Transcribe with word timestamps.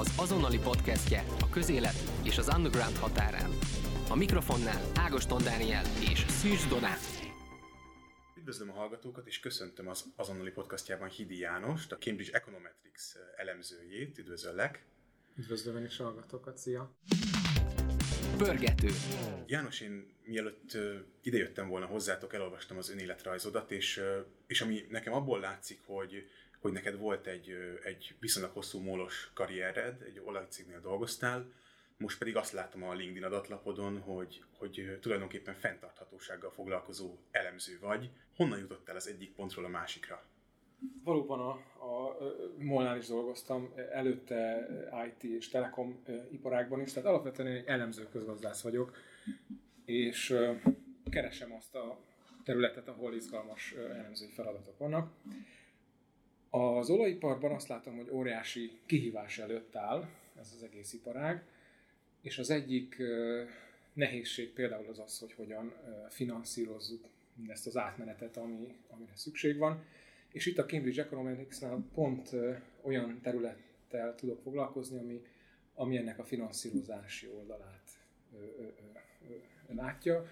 az 0.00 0.12
azonnali 0.16 0.58
podcastje 0.58 1.24
a 1.40 1.48
közélet 1.48 1.94
és 2.22 2.38
az 2.38 2.48
underground 2.56 2.96
határán. 2.96 3.50
A 4.08 4.16
mikrofonnál 4.16 4.82
Ágoston 4.94 5.42
Dániel 5.42 5.84
és 6.10 6.18
Szűcs 6.18 6.68
Donát. 6.68 6.98
Üdvözlöm 8.36 8.70
a 8.70 8.72
hallgatókat, 8.72 9.26
és 9.26 9.40
köszöntöm 9.40 9.88
az 9.88 10.04
azonnali 10.16 10.50
podcastjában 10.50 11.08
Hidi 11.08 11.38
Jánost, 11.38 11.92
a 11.92 11.98
Cambridge 11.98 12.32
Econometrics 12.32 13.02
elemzőjét. 13.36 14.18
Üdvözöllek! 14.18 14.84
Üdvözlöm 15.36 15.76
én 15.76 15.84
is 15.84 15.98
a 15.98 16.04
hallgatókat, 16.04 16.58
szia! 16.58 16.94
Pörgető. 18.36 18.88
János, 19.46 19.80
én 19.80 20.16
mielőtt 20.24 20.76
idejöttem 21.22 21.68
volna 21.68 21.86
hozzátok, 21.86 22.34
elolvastam 22.34 22.76
az 22.76 22.90
önéletrajzodat, 22.90 23.70
és, 23.70 24.00
és 24.46 24.60
ami 24.60 24.86
nekem 24.88 25.12
abból 25.12 25.40
látszik, 25.40 25.80
hogy, 25.86 26.30
hogy 26.60 26.72
neked 26.72 26.98
volt 26.98 27.26
egy, 27.26 27.78
egy 27.84 28.14
viszonylag 28.20 28.52
hosszú 28.52 28.80
mólos 28.80 29.30
karriered, 29.34 30.02
egy 30.02 30.20
olajcégnél 30.24 30.80
dolgoztál, 30.80 31.52
most 31.96 32.18
pedig 32.18 32.36
azt 32.36 32.52
látom 32.52 32.82
a 32.82 32.94
LinkedIn 32.94 33.24
adatlapodon, 33.24 34.00
hogy, 34.00 34.44
hogy 34.58 34.98
tulajdonképpen 35.00 35.54
fenntarthatósággal 35.54 36.50
foglalkozó 36.50 37.16
elemző 37.30 37.78
vagy. 37.80 38.10
Honnan 38.36 38.58
jutottál 38.58 38.96
az 38.96 39.08
egyik 39.08 39.34
pontról 39.34 39.64
a 39.64 39.68
másikra? 39.68 40.22
Valóban 41.04 41.40
a, 41.40 41.50
a 41.84 42.16
Molnál 42.58 42.96
is 42.96 43.06
dolgoztam, 43.06 43.72
előtte 43.92 44.66
IT 45.06 45.24
és 45.24 45.48
telekom 45.48 46.02
iparágban 46.30 46.80
is, 46.80 46.92
tehát 46.92 47.08
alapvetően 47.08 47.48
egy 47.48 47.66
elemző 47.66 48.08
közgazdász 48.12 48.62
vagyok, 48.62 48.96
és 49.84 50.36
keresem 51.10 51.52
azt 51.52 51.74
a 51.74 51.98
területet, 52.44 52.88
ahol 52.88 53.14
izgalmas 53.14 53.72
elemzői 53.72 54.30
feladatok 54.30 54.78
vannak. 54.78 55.12
Az 56.50 56.90
olajiparban 56.90 57.52
azt 57.52 57.68
látom, 57.68 57.96
hogy 57.96 58.10
óriási 58.10 58.78
kihívás 58.86 59.38
előtt 59.38 59.76
áll 59.76 60.08
ez 60.40 60.52
az 60.56 60.62
egész 60.62 60.92
iparág, 60.92 61.44
és 62.22 62.38
az 62.38 62.50
egyik 62.50 63.02
nehézség 63.92 64.52
például 64.52 64.88
az 64.88 64.98
az, 64.98 65.18
hogy 65.18 65.32
hogyan 65.32 65.74
finanszírozzuk 66.08 67.04
mindezt 67.34 67.66
az 67.66 67.76
átmenetet, 67.76 68.36
ami, 68.36 68.74
amire 68.88 69.12
szükség 69.14 69.56
van. 69.56 69.84
És 70.32 70.46
itt 70.46 70.58
a 70.58 70.64
Cambridge 70.66 71.02
Economics-nál 71.02 71.84
pont 71.94 72.30
olyan 72.82 73.20
területtel 73.22 74.14
tudok 74.14 74.40
foglalkozni, 74.40 74.98
ami, 74.98 75.22
ami 75.74 75.96
ennek 75.96 76.18
a 76.18 76.24
finanszírozási 76.24 77.26
oldalát 77.26 77.90
ö, 78.32 78.62
ö, 78.62 78.68
látja. 79.74 80.26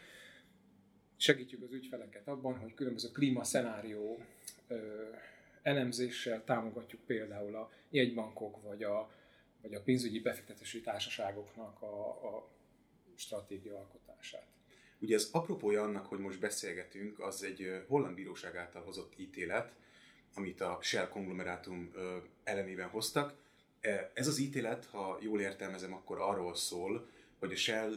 Segítjük 1.17 1.63
az 1.63 1.73
ügyfeleket 1.73 2.29
abban, 2.29 2.59
hogy 2.59 2.75
különböző 2.75 3.09
klímaszenárió 3.09 4.23
elemzéssel 5.69 6.45
támogatjuk 6.45 7.01
például 7.01 7.55
a 7.55 7.71
jegybankok 7.91 8.63
vagy 8.63 8.83
a, 8.83 9.13
vagy 9.63 9.75
a 9.75 9.83
pénzügyi 9.83 10.21
befektetési 10.21 10.81
társaságoknak 10.81 11.83
a, 11.83 12.09
a 12.37 12.49
stratégia 13.17 13.77
alkotását. 13.77 14.47
Ugye 15.01 15.15
ez 15.15 15.29
apropója 15.33 15.83
annak, 15.83 16.07
hogy 16.07 16.19
most 16.19 16.41
beszélgetünk, 16.41 17.21
az 17.21 17.43
egy 17.43 17.85
holland 17.89 18.15
bíróság 18.15 18.57
által 18.57 18.83
hozott 18.83 19.19
ítélet, 19.19 19.73
amit 20.35 20.61
a 20.61 20.79
Shell 20.83 21.09
konglomerátum 21.09 21.93
ellenében 22.45 22.89
hoztak. 22.89 23.35
E, 23.81 24.11
ez 24.15 24.27
az 24.27 24.39
ítélet, 24.39 24.85
ha 24.85 25.19
jól 25.21 25.41
értelmezem, 25.41 25.93
akkor 25.93 26.21
arról 26.21 26.55
szól, 26.55 27.09
hogy 27.39 27.53
a 27.53 27.57
Shell 27.57 27.93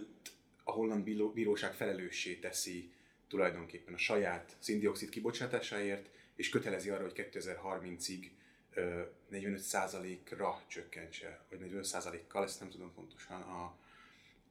a 0.63 0.71
holland 0.71 1.03
bíróság 1.33 1.73
felelőssé 1.73 2.35
teszi 2.35 2.91
tulajdonképpen 3.27 3.93
a 3.93 3.97
saját 3.97 4.55
szindioxid 4.59 5.09
kibocsátásáért, 5.09 6.09
és 6.41 6.49
kötelezi 6.49 6.89
arra, 6.89 7.03
hogy 7.03 7.29
2030-ig 7.33 8.29
45%-ra 9.31 10.63
csökkentse, 10.67 11.39
vagy 11.49 11.59
45%-kal, 11.73 12.43
ezt 12.43 12.59
nem 12.59 12.69
tudom 12.69 12.93
pontosan, 12.93 13.41
a, 13.41 13.77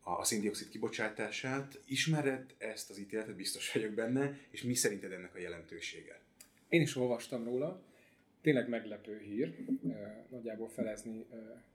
a 0.03 0.25
szindioxid 0.25 0.69
kibocsátását. 0.69 1.81
Ismered 1.87 2.54
ezt 2.59 2.91
az 2.91 2.98
ítéletet, 2.98 3.37
biztos 3.37 3.72
vagyok 3.72 3.92
benne, 3.92 4.38
és 4.50 4.62
mi 4.62 4.75
szerinted 4.75 5.12
ennek 5.12 5.34
a 5.34 5.38
jelentősége? 5.38 6.20
Én 6.69 6.81
is 6.81 6.97
olvastam 6.97 7.44
róla, 7.44 7.82
tényleg 8.43 8.69
meglepő 8.69 9.19
hír, 9.19 9.54
nagyjából 10.28 10.69
felezni 10.69 11.26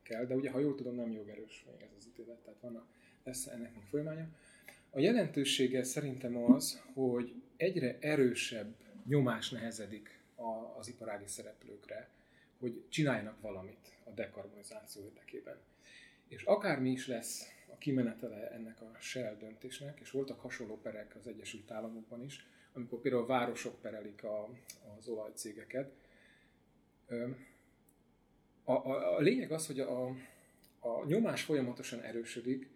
kell, 0.04 0.26
de 0.26 0.36
ugye, 0.36 0.50
ha 0.50 0.60
jól 0.60 0.76
tudom, 0.76 0.96
nem 0.96 1.12
jogerős 1.12 1.66
még 1.72 1.82
ez 1.82 1.96
az 1.98 2.08
ítélet, 2.08 2.38
tehát 2.38 2.60
van 2.62 2.76
a, 2.76 2.86
lesz 3.24 3.46
ennek 3.46 3.74
még 3.74 3.84
folyamánya. 3.90 4.28
A 4.90 5.00
jelentősége 5.00 5.84
szerintem 5.84 6.38
az, 6.38 6.82
hogy 6.94 7.34
egyre 7.58 7.98
erősebb 8.00 8.76
nyomás 9.08 9.50
nehezedik 9.50 10.20
az 10.78 10.88
iparági 10.88 11.28
szereplőkre, 11.28 12.10
hogy 12.60 12.84
csináljanak 12.90 13.42
valamit 13.42 13.98
a 14.04 14.10
dekarbonizáció 14.10 15.04
érdekében. 15.04 15.58
És 16.28 16.44
akármi 16.44 16.92
is 16.92 17.08
lesz 17.08 17.44
a 17.68 17.78
kimenetele 17.78 18.52
ennek 18.52 18.82
a 18.82 18.96
Shell 19.00 19.36
döntésnek, 19.36 20.00
és 20.00 20.12
voltak 20.12 20.40
hasonló 20.40 20.80
perek 20.82 21.16
az 21.16 21.28
Egyesült 21.28 21.72
Államokban 21.72 22.24
is, 22.24 22.46
amikor 22.74 23.00
például 23.00 23.26
városok 23.26 23.82
perelik 23.82 24.24
a, 24.24 24.50
az 24.98 25.08
olajcégeket. 25.08 25.92
A, 28.64 28.72
a, 28.72 29.16
a 29.16 29.20
lényeg 29.20 29.52
az, 29.52 29.68
hogy 29.68 29.80
a, 29.80 30.08
a 30.80 31.06
nyomás 31.06 31.44
folyamatosan 31.44 32.02
erősödik, 32.02 32.70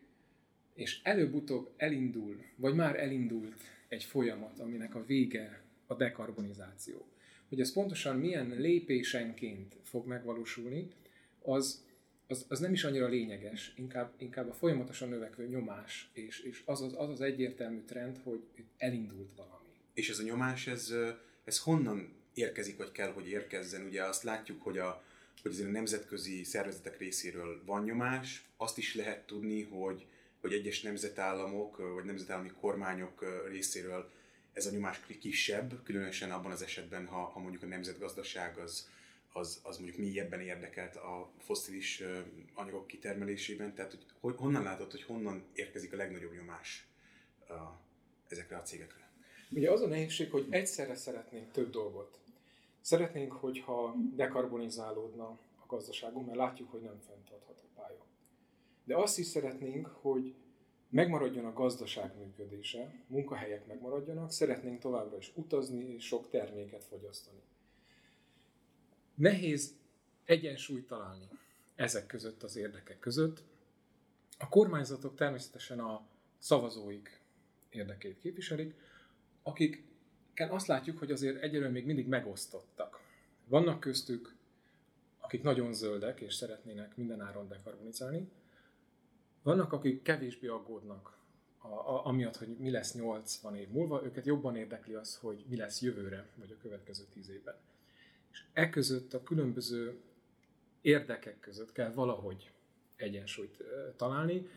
és 0.74 1.02
előbb-utóbb 1.04 1.74
elindul, 1.78 2.44
vagy 2.56 2.76
már 2.76 3.00
elindult 3.00 3.62
egy 3.88 4.04
folyamat, 4.04 4.60
aminek 4.60 4.96
a 4.96 5.06
vége 5.06 5.62
a 5.90 5.96
dekarbonizáció. 5.96 7.06
Hogy 7.50 7.60
ez 7.60 7.74
pontosan 7.74 8.16
milyen 8.16 8.56
lépésenként 8.58 9.76
fog 9.84 10.08
megvalósulni, 10.08 10.88
az, 11.42 11.84
az, 12.28 12.46
az 12.48 12.60
nem 12.60 12.74
is 12.74 12.84
annyira 12.84 13.08
lényeges, 13.08 13.74
inkább, 13.76 14.14
inkább 14.18 14.50
a 14.50 14.54
folyamatosan 14.54 15.10
növekvő 15.10 15.48
nyomás, 15.48 16.10
és, 16.14 16.40
és 16.40 16.62
az, 16.66 16.82
az, 16.82 16.94
az 16.98 17.10
az 17.10 17.22
egyértelmű 17.22 17.82
trend, 17.86 18.20
hogy 18.24 18.44
elindult 18.78 19.36
valami. 19.36 19.68
És 19.94 20.10
ez 20.10 20.20
a 20.20 20.24
nyomás, 20.24 20.68
ez, 20.68 20.94
ez 21.44 21.60
honnan 21.60 22.14
érkezik, 22.34 22.78
vagy 22.78 22.92
kell, 22.92 23.12
hogy 23.12 23.28
érkezzen? 23.28 23.86
Ugye 23.86 24.04
azt 24.04 24.24
látjuk, 24.24 24.62
hogy 24.62 24.78
a, 24.78 25.04
hogy 25.42 25.52
azért 25.52 25.68
a 25.68 25.72
nemzetközi 25.72 26.44
szervezetek 26.44 26.98
részéről 26.98 27.62
van 27.66 27.84
nyomás, 27.84 28.50
azt 28.58 28.78
is 28.78 28.96
lehet 28.96 29.26
tudni, 29.26 29.64
hogy, 29.64 30.06
hogy 30.42 30.54
egyes 30.54 30.82
nemzetállamok, 30.82 31.78
vagy 31.94 32.04
nemzetállami 32.04 32.52
kormányok 32.60 33.46
részéről 33.50 34.10
ez 34.60 34.66
a 34.66 34.72
nyomás 34.72 35.00
kisebb, 35.20 35.84
különösen 35.84 36.32
abban 36.32 36.52
az 36.52 36.62
esetben, 36.62 37.08
ha, 37.08 37.18
ha 37.18 37.40
mondjuk 37.40 37.64
a 37.64 37.66
nemzetgazdaság 37.66 38.58
az, 38.58 38.90
az, 39.34 39.60
az 39.64 39.78
mondjuk 39.78 40.00
mélyebben 40.00 40.40
érdekelt 40.40 40.96
a 40.96 41.32
foszilis 41.38 42.04
anyagok 42.54 42.88
kitermelésében, 42.88 43.74
tehát 43.74 43.98
hogy 44.20 44.36
honnan 44.38 44.64
látod, 44.64 44.92
hogy 44.92 45.04
honnan 45.04 45.44
érkezik 45.54 45.94
a 45.94 45.96
legnagyobb 45.96 46.34
nyomás 46.34 46.88
a, 47.48 47.54
ezekre 48.28 48.58
a 48.58 48.62
cégekre? 48.62 49.12
Ugye 49.52 49.72
az 49.72 49.82
a 49.82 49.88
nehézség, 49.88 50.32
hogy 50.32 50.48
egyszerre 50.50 50.96
szeretnénk 50.96 51.52
több 51.52 51.70
dolgot. 51.70 52.20
Szeretnénk, 52.82 53.32
hogyha 53.32 53.96
dekarbonizálódna 54.16 55.28
a 55.56 55.66
gazdaságunk, 55.68 56.26
mert 56.26 56.38
látjuk, 56.38 56.72
hogy 56.72 56.82
nem 56.82 57.00
fenntartható 57.08 57.64
pálya. 57.76 58.06
De 58.84 58.96
azt 58.96 59.18
is 59.18 59.26
szeretnénk, 59.26 59.88
hogy 59.88 60.34
megmaradjon 60.90 61.46
a 61.46 61.54
gazdaság 61.54 62.18
működése, 62.18 62.94
munkahelyek 63.08 63.68
megmaradjanak, 63.68 64.32
szeretnénk 64.32 64.80
továbbra 64.80 65.18
is 65.18 65.32
utazni 65.36 65.94
és 65.94 66.06
sok 66.06 66.30
terméket 66.30 66.84
fogyasztani. 66.84 67.42
Nehéz 69.16 69.76
egyensúlyt 70.26 70.88
találni 70.88 71.28
ezek 71.76 72.06
között 72.06 72.44
az 72.44 72.56
érdekek 72.56 73.00
között. 73.00 73.44
A 74.38 74.50
kormányzatok 74.50 75.16
természetesen 75.16 75.80
a 75.80 76.08
szavazóik 76.38 77.22
érdekét 77.70 78.20
képviselik, 78.20 78.74
akik 79.44 79.88
azt 80.50 80.68
látjuk, 80.68 80.98
hogy 80.98 81.12
azért 81.12 81.42
egyelőre 81.42 81.70
még 81.70 81.86
mindig 81.86 82.08
megosztottak. 82.08 83.00
Vannak 83.46 83.80
köztük, 83.80 84.36
akik 85.20 85.44
nagyon 85.44 85.74
zöldek 85.74 86.20
és 86.20 86.34
szeretnének 86.34 86.96
mindenáron 86.96 87.48
dekarbonizálni, 87.48 88.30
vannak, 89.44 89.74
akik 89.74 90.02
kevésbé 90.02 90.48
aggódnak 90.48 91.18
a, 91.62 91.68
a, 91.68 92.06
amiatt, 92.06 92.38
hogy 92.38 92.58
mi 92.58 92.72
lesz 92.72 92.94
80 92.94 93.56
év 93.56 93.70
múlva, 93.70 94.04
őket 94.04 94.26
jobban 94.26 94.56
érdekli 94.56 94.94
az, 94.94 95.16
hogy 95.16 95.46
mi 95.50 95.56
lesz 95.56 95.82
jövőre, 95.82 96.28
vagy 96.36 96.52
a 96.52 96.62
következő 96.62 97.04
10 97.14 97.30
évben. 97.30 97.56
És 98.32 98.44
e 98.54 98.70
között 98.70 99.14
a 99.14 99.24
különböző 99.24 100.00
érdekek 100.82 101.40
között 101.40 101.72
kell 101.72 101.92
valahogy 101.92 102.52
egyensúlyt 102.96 103.64
találni. 103.96 104.48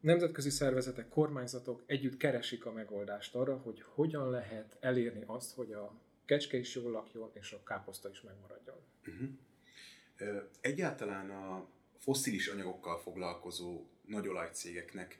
Nemzetközi 0.00 0.50
szervezetek, 0.50 1.08
kormányzatok 1.08 1.82
együtt 1.86 2.16
keresik 2.16 2.66
a 2.66 2.72
megoldást 2.72 3.34
arra, 3.34 3.56
hogy 3.56 3.82
hogyan 3.94 4.30
lehet 4.30 4.76
elérni 4.80 5.24
azt, 5.26 5.54
hogy 5.54 5.72
a 5.72 5.94
kecske 6.24 6.56
is 6.56 6.74
jól 6.74 6.90
lakjon, 6.90 7.30
és 7.32 7.52
a 7.52 7.62
káposzta 7.62 8.08
is 8.08 8.20
megmaradjon. 8.20 8.76
Uh-huh. 9.06 9.28
Egyáltalán 10.60 11.30
a 11.30 11.66
fosszilis 11.98 12.48
anyagokkal 12.48 12.98
foglalkozó 12.98 13.86
nagy 14.06 14.28
olajcégeknek 14.28 15.18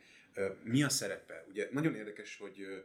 mi 0.63 0.83
a 0.83 0.89
szerepe? 0.89 1.45
Ugye 1.49 1.69
nagyon 1.71 1.95
érdekes, 1.95 2.37
hogy, 2.37 2.85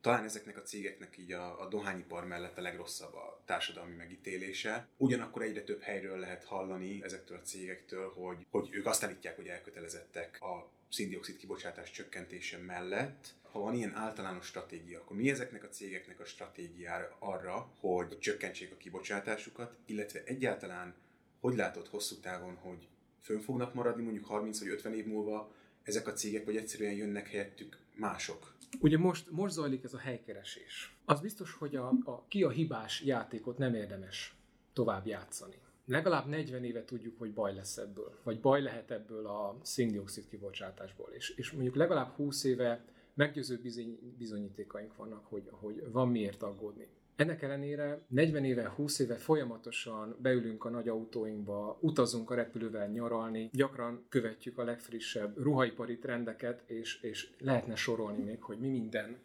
talán 0.00 0.24
ezeknek 0.24 0.56
a 0.56 0.62
cégeknek 0.62 1.18
így 1.18 1.32
a, 1.32 1.60
a 1.60 1.68
dohányipar 1.68 2.26
mellett 2.26 2.58
a 2.58 2.60
legrosszabb 2.60 3.14
a 3.14 3.42
társadalmi 3.46 3.94
megítélése. 3.94 4.88
Ugyanakkor 4.96 5.42
egyre 5.42 5.62
több 5.62 5.80
helyről 5.80 6.18
lehet 6.18 6.44
hallani 6.44 7.02
ezektől 7.02 7.36
a 7.36 7.42
cégektől, 7.42 8.12
hogy, 8.12 8.46
hogy 8.50 8.68
ők 8.72 8.86
azt 8.86 9.04
állítják, 9.04 9.36
hogy 9.36 9.46
elkötelezettek 9.46 10.42
a 10.42 10.70
szindioxid 10.90 11.36
kibocsátás 11.36 11.90
csökkentése 11.90 12.58
mellett, 12.58 13.34
ha 13.50 13.60
van 13.60 13.74
ilyen 13.74 13.94
általános 13.94 14.46
stratégia, 14.46 15.00
akkor 15.00 15.16
mi 15.16 15.30
ezeknek 15.30 15.64
a 15.64 15.68
cégeknek 15.68 16.20
a 16.20 16.24
stratégiára 16.24 17.16
arra, 17.18 17.72
hogy 17.80 18.18
csökkentsék 18.18 18.72
a 18.72 18.76
kibocsátásukat, 18.76 19.76
illetve 19.86 20.22
egyáltalán 20.24 20.94
hogy 21.40 21.56
látod 21.56 21.86
hosszú 21.86 22.16
távon, 22.16 22.54
hogy 22.54 22.88
fönn 23.20 23.38
fognak 23.38 23.74
maradni 23.74 24.02
mondjuk 24.02 24.24
30 24.24 24.58
vagy 24.58 24.68
50 24.68 24.94
év 24.94 25.06
múlva 25.06 25.52
ezek 25.82 26.06
a 26.06 26.12
cégek, 26.12 26.44
vagy 26.44 26.56
egyszerűen 26.56 26.92
jönnek 26.92 27.28
helyettük 27.28 27.78
mások? 27.96 28.54
Ugye 28.80 28.98
most, 28.98 29.30
most 29.30 29.52
zajlik 29.52 29.84
ez 29.84 29.94
a 29.94 29.98
helykeresés. 29.98 30.96
Az 31.04 31.20
biztos, 31.20 31.52
hogy 31.52 31.76
a, 31.76 31.88
a 31.88 32.24
ki 32.28 32.42
a 32.42 32.50
hibás 32.50 33.02
játékot 33.02 33.58
nem 33.58 33.74
érdemes 33.74 34.34
tovább 34.72 35.06
játszani. 35.06 35.54
Legalább 35.86 36.26
40 36.26 36.64
éve 36.64 36.84
tudjuk, 36.84 37.18
hogy 37.18 37.32
baj 37.32 37.54
lesz 37.54 37.76
ebből, 37.76 38.18
vagy 38.22 38.40
baj 38.40 38.62
lehet 38.62 38.90
ebből 38.90 39.26
a 39.26 39.58
széndiokszid 39.62 40.28
kibocsátásból. 40.28 41.10
És, 41.12 41.30
és 41.36 41.50
mondjuk 41.50 41.74
legalább 41.74 42.14
20 42.14 42.44
éve 42.44 42.84
meggyőző 43.14 43.58
bizony, 43.58 44.14
bizonyítékaink 44.18 44.96
vannak, 44.96 45.26
hogy, 45.26 45.48
hogy 45.50 45.90
van 45.90 46.08
miért 46.08 46.42
aggódni. 46.42 46.88
Ennek 47.20 47.42
ellenére 47.42 48.00
40 48.08 48.44
éve, 48.44 48.68
20 48.68 48.98
éve 48.98 49.14
folyamatosan 49.14 50.16
beülünk 50.18 50.64
a 50.64 50.68
nagy 50.68 50.88
autóinkba, 50.88 51.78
utazunk 51.80 52.30
a 52.30 52.34
repülővel 52.34 52.88
nyaralni, 52.88 53.50
gyakran 53.52 54.06
követjük 54.08 54.58
a 54.58 54.64
legfrissebb 54.64 55.38
ruhaipari 55.38 55.98
trendeket, 55.98 56.62
és, 56.66 57.00
és 57.02 57.30
lehetne 57.38 57.74
sorolni 57.74 58.22
még, 58.22 58.42
hogy 58.42 58.58
mi 58.58 58.68
minden 58.68 59.18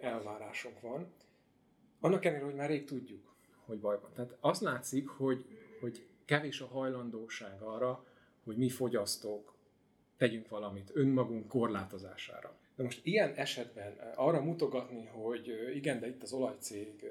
elvárásunk 0.00 0.80
van. 0.80 1.12
Annak 2.00 2.24
ellenére, 2.24 2.46
hogy 2.46 2.54
már 2.54 2.68
rég 2.68 2.84
tudjuk, 2.84 3.34
hogy 3.64 3.78
baj 3.78 3.98
van. 4.00 4.10
Tehát 4.14 4.36
azt 4.40 4.60
látszik, 4.60 5.08
hogy, 5.08 5.44
hogy 5.80 6.06
kevés 6.24 6.60
a 6.60 6.66
hajlandóság 6.66 7.62
arra, 7.62 8.04
hogy 8.44 8.56
mi 8.56 8.68
fogyasztók 8.68 9.54
tegyünk 10.16 10.48
valamit 10.48 10.90
önmagunk 10.94 11.48
korlátozására. 11.48 12.56
De 12.76 12.82
most 12.82 13.00
ilyen 13.02 13.34
esetben 13.34 13.92
arra 14.14 14.40
mutogatni, 14.40 15.04
hogy 15.06 15.70
igen, 15.74 16.00
de 16.00 16.06
itt 16.06 16.22
az 16.22 16.32
olajcég 16.32 17.04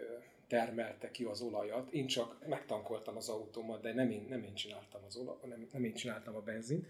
termelte 0.47 1.11
ki 1.11 1.23
az 1.23 1.41
olajat, 1.41 1.93
én 1.93 2.07
csak 2.07 2.47
megtankoltam 2.47 3.15
az 3.15 3.29
autómat, 3.29 3.81
de 3.81 3.93
nem 3.93 4.09
én, 4.09 4.25
nem 4.29 4.43
én 4.43 4.53
csináltam 4.53 5.01
az 5.07 5.15
olaj, 5.15 5.35
nem, 5.47 5.67
nem 5.71 5.83
én 5.83 5.93
csináltam 5.93 6.35
a 6.35 6.41
benzint, 6.41 6.85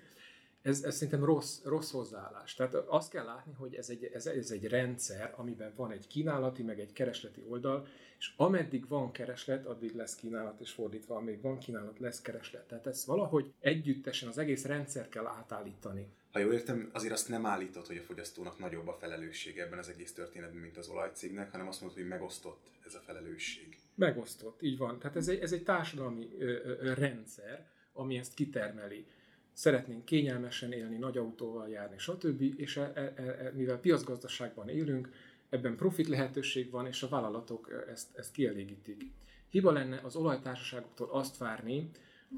ez, 0.61 0.83
ez 0.83 0.93
szerintem 0.95 1.23
rossz, 1.23 1.63
rossz 1.63 1.91
hozzáállás. 1.91 2.53
Tehát 2.53 2.73
azt 2.73 3.09
kell 3.09 3.25
látni, 3.25 3.53
hogy 3.53 3.75
ez 3.75 3.89
egy, 3.89 4.03
ez, 4.13 4.25
ez 4.25 4.51
egy 4.51 4.67
rendszer, 4.67 5.33
amiben 5.37 5.73
van 5.75 5.91
egy 5.91 6.07
kínálati, 6.07 6.63
meg 6.63 6.79
egy 6.79 6.93
keresleti 6.93 7.43
oldal, 7.47 7.87
és 8.17 8.33
ameddig 8.37 8.87
van 8.87 9.11
kereslet, 9.11 9.65
addig 9.65 9.95
lesz 9.95 10.15
kínálat, 10.15 10.59
és 10.59 10.71
fordítva, 10.71 11.15
amíg 11.15 11.41
van 11.41 11.57
kínálat, 11.57 11.99
lesz 11.99 12.21
kereslet. 12.21 12.67
Tehát 12.67 12.87
ezt 12.87 13.05
valahogy 13.05 13.53
együttesen 13.59 14.29
az 14.29 14.37
egész 14.37 14.65
rendszer 14.65 15.09
kell 15.09 15.25
átállítani. 15.25 16.07
Ha 16.31 16.39
jól 16.39 16.53
értem, 16.53 16.89
azért 16.93 17.13
azt 17.13 17.29
nem 17.29 17.45
állított, 17.45 17.87
hogy 17.87 17.97
a 17.97 18.01
fogyasztónak 18.01 18.59
nagyobb 18.59 18.87
a 18.87 18.97
felelőssége 18.99 19.63
ebben 19.63 19.79
az 19.79 19.89
egész 19.89 20.13
történetben, 20.13 20.61
mint 20.61 20.77
az 20.77 20.87
olajcégnek, 20.87 21.51
hanem 21.51 21.67
azt 21.67 21.81
mondod, 21.81 21.99
hogy 21.99 22.07
megosztott 22.07 22.71
ez 22.85 22.95
a 22.95 22.99
felelősség. 22.99 23.77
Megosztott, 23.95 24.61
így 24.61 24.77
van. 24.77 24.99
Tehát 24.99 25.15
ez 25.15 25.27
egy, 25.27 25.39
ez 25.39 25.51
egy 25.51 25.63
társadalmi 25.63 26.27
ö, 26.39 26.45
ö, 26.45 26.93
rendszer, 26.93 27.67
ami 27.93 28.17
ezt 28.17 28.33
kitermeli 28.33 29.05
szeretnénk 29.53 30.06
kényelmesen 30.06 30.71
élni, 30.71 30.98
nagy 30.98 31.18
autóval 31.18 31.69
járni, 31.69 31.98
stb. 31.98 32.42
És 32.59 32.77
e, 32.77 32.92
e, 32.95 33.01
e, 33.01 33.24
e, 33.24 33.51
mivel 33.56 33.80
piacgazdaságban 33.80 34.69
élünk, 34.69 35.09
ebben 35.50 35.75
profit 35.75 36.07
lehetőség 36.07 36.69
van, 36.69 36.88
és 36.88 37.03
a 37.03 37.07
vállalatok 37.07 37.86
ezt, 37.89 38.18
ezt 38.18 38.31
kielégítik. 38.31 39.03
Hiba 39.50 39.71
lenne 39.71 40.00
az 40.03 40.15
olajtársaságoktól 40.15 41.09
azt 41.12 41.38
várni, 41.38 41.89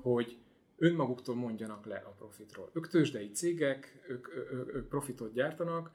hogy 0.02 0.38
önmaguktól 0.78 1.36
mondjanak 1.36 1.86
le 1.86 1.96
a 1.96 2.10
profitról. 2.10 2.70
Ők 2.74 2.88
tőzsdei 2.88 3.32
cégek, 3.32 4.04
ők, 4.08 4.28
ők, 4.36 4.76
ők 4.76 4.88
profitot 4.88 5.34
gyártanak, 5.34 5.92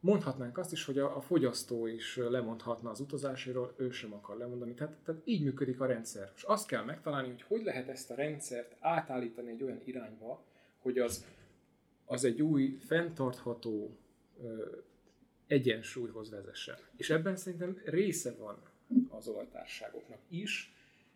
mondhatnánk 0.00 0.58
azt 0.58 0.72
is, 0.72 0.84
hogy 0.84 0.98
a, 0.98 1.16
a 1.16 1.20
fogyasztó 1.20 1.86
is 1.86 2.16
lemondhatna 2.16 2.90
az 2.90 3.00
utazáséről, 3.00 3.74
ő 3.76 3.90
sem 3.90 4.12
akar 4.12 4.36
lemondani. 4.36 4.74
Tehát, 4.74 4.96
tehát 5.04 5.20
így 5.24 5.42
működik 5.42 5.80
a 5.80 5.86
rendszer. 5.86 6.32
És 6.36 6.42
azt 6.42 6.66
kell 6.66 6.84
megtalálni, 6.84 7.28
hogy 7.28 7.42
hogy 7.42 7.62
lehet 7.64 7.88
ezt 7.88 8.10
a 8.10 8.14
rendszert 8.14 8.76
átállítani 8.80 9.50
egy 9.50 9.62
olyan 9.62 9.80
irányba, 9.84 10.44
hogy 10.80 10.98
az, 10.98 11.24
az 12.04 12.24
egy 12.24 12.42
új, 12.42 12.76
fenntartható 12.86 13.96
ö, 14.42 14.76
egyensúlyhoz 15.46 16.30
vezessen. 16.30 16.76
És 16.96 17.10
ebben 17.10 17.36
szerintem 17.36 17.80
része 17.84 18.34
van 18.34 18.62
az 19.08 19.28
olajtárságoknak 19.28 20.20
is, 20.28 20.74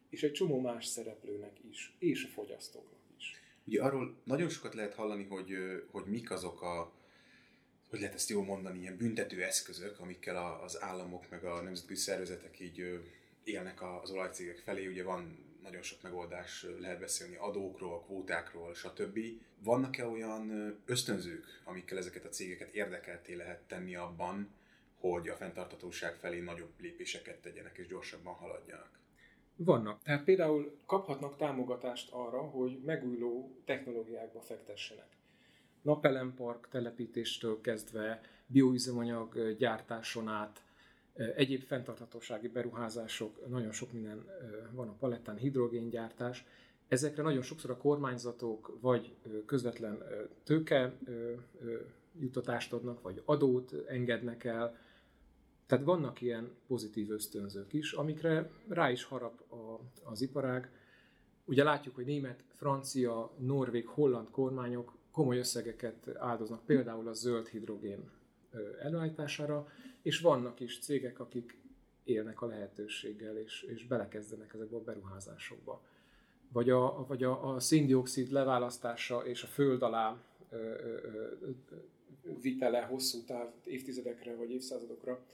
és 0.08 0.22
egy 0.22 0.32
csomó 0.32 0.60
más 0.60 0.86
szereplőnek 0.86 1.58
is, 1.70 1.96
és 1.98 2.24
a 2.24 2.28
fogyasztóknak 2.28 3.00
is. 3.18 3.40
Ugye 3.64 3.82
arról 3.82 4.16
nagyon 4.24 4.48
sokat 4.48 4.74
lehet 4.74 4.94
hallani, 4.94 5.24
hogy, 5.24 5.56
hogy 5.90 6.04
mik 6.06 6.30
azok 6.30 6.62
a, 6.62 6.92
hogy 7.88 7.98
lehet 7.98 8.14
ezt 8.14 8.28
jól 8.28 8.44
mondani, 8.44 8.78
ilyen 8.78 8.96
büntető 8.96 9.42
eszközök, 9.42 10.00
amikkel 10.00 10.60
az 10.62 10.82
államok 10.82 11.30
meg 11.30 11.44
a 11.44 11.62
nemzetközi 11.62 12.00
szervezetek 12.00 12.60
így 12.60 13.00
élnek 13.44 13.82
az 14.02 14.10
olajcégek 14.10 14.58
felé. 14.58 14.86
Ugye 14.86 15.02
van 15.02 15.38
nagyon 15.64 15.82
sok 15.82 16.02
megoldás, 16.02 16.66
lehet 16.80 17.00
beszélni 17.00 17.36
adókról, 17.36 18.02
kvótákról, 18.02 18.74
stb. 18.74 19.18
Vannak-e 19.58 20.06
olyan 20.06 20.76
ösztönzők, 20.86 21.60
amikkel 21.64 21.98
ezeket 21.98 22.24
a 22.24 22.28
cégeket 22.28 22.74
érdekelté 22.74 23.34
lehet 23.34 23.62
tenni 23.66 23.94
abban, 23.94 24.48
hogy 25.00 25.28
a 25.28 25.34
fenntartatóság 25.34 26.14
felé 26.14 26.40
nagyobb 26.40 26.72
lépéseket 26.80 27.40
tegyenek 27.40 27.78
és 27.78 27.86
gyorsabban 27.86 28.34
haladjanak? 28.34 28.90
Vannak. 29.56 30.02
Tehát 30.02 30.24
például 30.24 30.78
kaphatnak 30.86 31.36
támogatást 31.36 32.12
arra, 32.12 32.40
hogy 32.40 32.80
megújuló 32.84 33.56
technológiákba 33.64 34.40
fektessenek. 34.40 35.08
Napelempark 35.82 36.68
telepítéstől 36.68 37.60
kezdve, 37.60 38.20
bioüzemanyag 38.46 39.56
gyártáson 39.56 40.28
át, 40.28 40.62
Egyéb 41.14 41.62
fenntarthatósági 41.62 42.48
beruházások, 42.48 43.48
nagyon 43.48 43.72
sok 43.72 43.92
minden 43.92 44.24
van 44.72 44.88
a 44.88 44.96
palettán, 44.98 45.36
hidrogéngyártás. 45.36 46.44
Ezekre 46.88 47.22
nagyon 47.22 47.42
sokszor 47.42 47.70
a 47.70 47.76
kormányzatok 47.76 48.78
vagy 48.80 49.14
közvetlen 49.46 50.02
tőke 50.44 50.92
jutatást 52.18 52.72
adnak, 52.72 53.02
vagy 53.02 53.22
adót 53.24 53.74
engednek 53.86 54.44
el. 54.44 54.78
Tehát 55.66 55.84
vannak 55.84 56.20
ilyen 56.20 56.50
pozitív 56.66 57.10
ösztönzők 57.10 57.72
is, 57.72 57.92
amikre 57.92 58.50
rá 58.68 58.90
is 58.90 59.04
harap 59.04 59.52
a, 59.52 59.80
az 60.10 60.20
iparág. 60.20 60.70
Ugye 61.44 61.64
látjuk, 61.64 61.94
hogy 61.94 62.04
német, 62.04 62.44
francia, 62.48 63.30
norvég, 63.38 63.86
holland 63.86 64.30
kormányok 64.30 64.96
komoly 65.10 65.38
összegeket 65.38 66.16
áldoznak 66.16 66.64
például 66.64 67.08
a 67.08 67.12
zöld 67.12 67.48
hidrogén 67.48 68.10
előállítására, 68.82 69.68
és 70.04 70.20
vannak 70.20 70.60
is 70.60 70.78
cégek, 70.78 71.20
akik 71.20 71.58
élnek 72.04 72.42
a 72.42 72.46
lehetőséggel, 72.46 73.38
és, 73.38 73.62
és 73.62 73.86
belekezdenek 73.86 74.54
ezekbe 74.54 74.76
a 74.76 74.82
beruházásokba. 74.82 75.82
Vagy 76.52 76.70
a, 76.70 77.06
vagy 77.06 77.22
a, 77.22 77.54
a 77.54 77.60
széndiokszid 77.60 78.30
leválasztása 78.30 79.26
és 79.26 79.42
a 79.42 79.46
föld 79.46 79.82
alá 79.82 80.22
ö, 80.50 80.56
ö, 80.56 80.98
ö, 81.40 81.50
vitele 82.40 82.80
hosszú 82.80 83.24
táv, 83.24 83.52
évtizedekre 83.64 84.34
vagy 84.34 84.50
évszázadokra, 84.50 85.24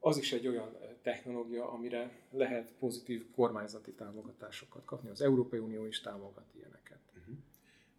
az 0.00 0.16
is 0.16 0.32
egy 0.32 0.46
olyan 0.46 0.76
technológia, 1.02 1.70
amire 1.70 2.18
lehet 2.30 2.72
pozitív 2.78 3.30
kormányzati 3.30 3.92
támogatásokat 3.92 4.84
kapni. 4.84 5.08
Az 5.10 5.20
Európai 5.20 5.58
Unió 5.58 5.84
is 5.86 6.00
támogat 6.00 6.54
ilyeneket. 6.56 7.00
Uh-huh. 7.18 7.34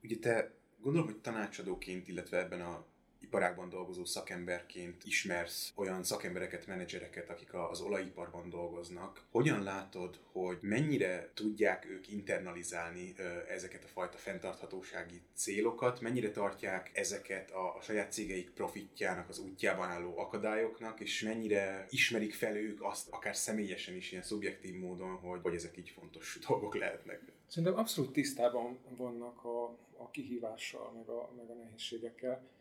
Ugye 0.03 0.17
te 0.17 0.51
gondolom, 0.81 1.07
hogy 1.07 1.17
tanácsadóként, 1.17 2.07
illetve 2.07 2.37
ebben 2.37 2.61
a 2.61 2.85
iparágban 3.25 3.69
dolgozó 3.69 4.05
szakemberként 4.05 5.03
ismersz 5.03 5.71
olyan 5.75 6.03
szakembereket, 6.03 6.67
menedzsereket, 6.67 7.29
akik 7.29 7.53
az 7.53 7.81
olajiparban 7.81 8.49
dolgoznak. 8.49 9.25
Hogyan 9.31 9.63
látod, 9.63 10.19
hogy 10.31 10.57
mennyire 10.61 11.31
tudják 11.33 11.85
ők 11.89 12.07
internalizálni 12.11 13.13
ezeket 13.47 13.83
a 13.83 13.87
fajta 13.87 14.17
fenntarthatósági 14.17 15.21
célokat, 15.33 16.01
mennyire 16.01 16.31
tartják 16.31 16.91
ezeket 16.93 17.51
a, 17.51 17.75
a 17.75 17.81
saját 17.81 18.11
cégeik 18.11 18.49
profitjának 18.49 19.29
az 19.29 19.39
útjában 19.39 19.89
álló 19.89 20.17
akadályoknak, 20.17 20.99
és 20.99 21.21
mennyire 21.21 21.85
ismerik 21.89 22.33
fel 22.33 22.55
ők 22.55 22.83
azt, 22.83 23.07
akár 23.09 23.35
személyesen 23.35 23.95
is, 23.95 24.11
ilyen 24.11 24.23
szubjektív 24.23 24.79
módon, 24.79 25.15
hogy, 25.15 25.39
hogy 25.41 25.55
ezek 25.55 25.77
így 25.77 25.89
fontos 25.89 26.37
dolgok 26.47 26.75
lehetnek. 26.75 27.21
Szerintem 27.47 27.77
abszolút 27.77 28.11
tisztában 28.11 28.79
vannak 28.97 29.43
a, 29.43 29.63
a 29.97 30.09
kihívással, 30.11 30.91
meg 30.91 31.07
a, 31.07 31.31
meg 31.37 31.49
a 31.49 31.53
nehézségekkel 31.53 32.53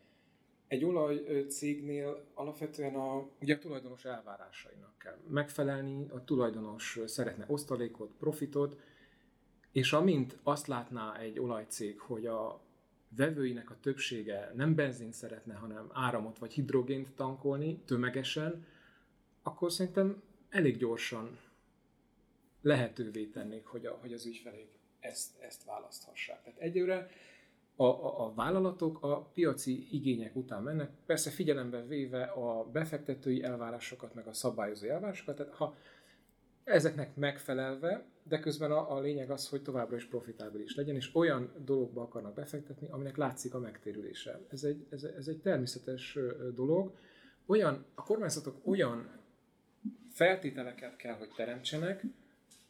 egy 0.67 0.85
olajcégnél 0.85 2.25
alapvetően 2.33 2.95
a, 2.95 3.29
ugye 3.41 3.55
a 3.55 3.59
tulajdonos 3.59 4.05
elvárásainak 4.05 4.97
kell 4.97 5.17
megfelelni, 5.27 6.07
a 6.09 6.23
tulajdonos 6.23 6.99
szeretne 7.05 7.45
osztalékot, 7.47 8.11
profitot, 8.19 8.79
és 9.71 9.93
amint 9.93 10.37
azt 10.43 10.67
látná 10.67 11.17
egy 11.17 11.39
olajcég, 11.39 11.99
hogy 11.99 12.25
a 12.25 12.61
vevőinek 13.15 13.69
a 13.69 13.79
többsége 13.81 14.51
nem 14.55 14.75
benzint 14.75 15.13
szeretne, 15.13 15.53
hanem 15.53 15.89
áramot 15.93 16.37
vagy 16.37 16.53
hidrogént 16.53 17.15
tankolni 17.15 17.79
tömegesen, 17.85 18.65
akkor 19.43 19.71
szerintem 19.71 20.23
elég 20.49 20.77
gyorsan 20.77 21.39
lehetővé 22.61 23.25
tennék, 23.25 23.65
hogy, 23.65 23.85
a, 23.85 23.97
hogy 24.01 24.13
az 24.13 24.25
ügyfelék 24.25 24.69
ezt, 24.99 25.39
ezt 25.39 25.63
választhassák. 25.63 26.43
Tehát 26.43 26.59
egyőre 26.59 27.09
a, 27.75 27.83
a, 27.83 28.25
a 28.25 28.33
vállalatok 28.33 29.03
a 29.03 29.21
piaci 29.33 29.87
igények 29.91 30.35
után 30.35 30.63
mennek, 30.63 30.89
persze 31.05 31.29
figyelembe 31.29 31.85
véve 31.85 32.23
a 32.23 32.69
befektetői 32.71 33.43
elvárásokat, 33.43 34.13
meg 34.13 34.27
a 34.27 34.33
szabályozói 34.33 34.89
elvárásokat, 34.89 35.35
tehát 35.35 35.53
ha 35.53 35.75
ezeknek 36.63 37.15
megfelelve, 37.15 38.05
de 38.23 38.39
közben 38.39 38.71
a, 38.71 38.95
a 38.95 38.99
lényeg 38.99 39.31
az, 39.31 39.49
hogy 39.49 39.61
továbbra 39.61 39.95
is 39.95 40.05
profitábilis 40.05 40.75
legyen, 40.75 40.95
és 40.95 41.15
olyan 41.15 41.51
dologba 41.65 42.01
akarnak 42.01 42.33
befektetni, 42.33 42.87
aminek 42.89 43.17
látszik 43.17 43.53
a 43.53 43.59
megtérülése. 43.59 44.39
Ez 44.49 44.63
egy, 44.63 44.85
ez, 44.89 45.03
ez 45.03 45.27
egy 45.27 45.41
természetes 45.41 46.17
dolog. 46.55 46.95
Olyan, 47.45 47.85
a 47.95 48.03
kormányzatok 48.03 48.67
olyan 48.67 49.09
feltételeket 50.09 50.95
kell, 50.95 51.13
hogy 51.13 51.29
teremtsenek, 51.35 52.03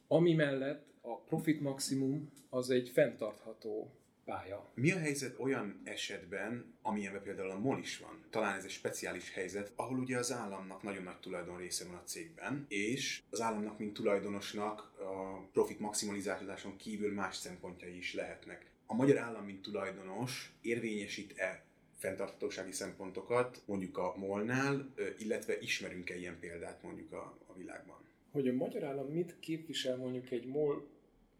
ami 0.08 0.34
mellett 0.34 0.86
a 1.00 1.18
profit 1.18 1.60
maximum 1.60 2.30
az 2.50 2.70
egy 2.70 2.88
fenntartható 2.88 3.90
pálya. 4.26 4.70
Mi 4.74 4.92
a 4.92 4.98
helyzet 4.98 5.38
olyan 5.38 5.80
esetben, 5.84 6.74
amilyenben 6.82 7.22
például 7.22 7.50
a 7.50 7.58
MOL 7.58 7.78
is 7.78 7.98
van? 7.98 8.24
Talán 8.30 8.56
ez 8.56 8.64
egy 8.64 8.70
speciális 8.70 9.32
helyzet, 9.32 9.72
ahol 9.76 9.98
ugye 9.98 10.18
az 10.18 10.32
államnak 10.32 10.82
nagyon 10.82 11.02
nagy 11.02 11.20
tulajdon 11.20 11.56
része 11.56 11.84
van 11.84 11.94
a 11.94 12.04
cégben, 12.04 12.66
és 12.68 13.22
az 13.30 13.40
államnak, 13.40 13.78
mint 13.78 13.92
tulajdonosnak 13.94 14.80
a 14.98 15.46
profit 15.52 15.80
maximalizáláson 15.80 16.76
kívül 16.76 17.12
más 17.12 17.36
szempontjai 17.36 17.96
is 17.96 18.14
lehetnek. 18.14 18.70
A 18.86 18.94
magyar 18.94 19.18
állam, 19.18 19.44
mint 19.44 19.62
tulajdonos 19.62 20.52
érvényesít-e 20.60 21.64
fenntarthatósági 21.96 22.72
szempontokat 22.72 23.62
mondjuk 23.66 23.98
a 23.98 24.14
molnál, 24.16 24.92
illetve 25.18 25.58
ismerünk-e 25.58 26.16
ilyen 26.16 26.38
példát 26.40 26.82
mondjuk 26.82 27.12
a, 27.12 27.38
a 27.46 27.56
világban? 27.56 27.96
Hogy 28.30 28.48
a 28.48 28.52
magyar 28.52 28.84
állam 28.84 29.06
mit 29.06 29.36
képvisel 29.40 29.96
mondjuk 29.96 30.30
egy 30.30 30.46
MOL 30.46 30.88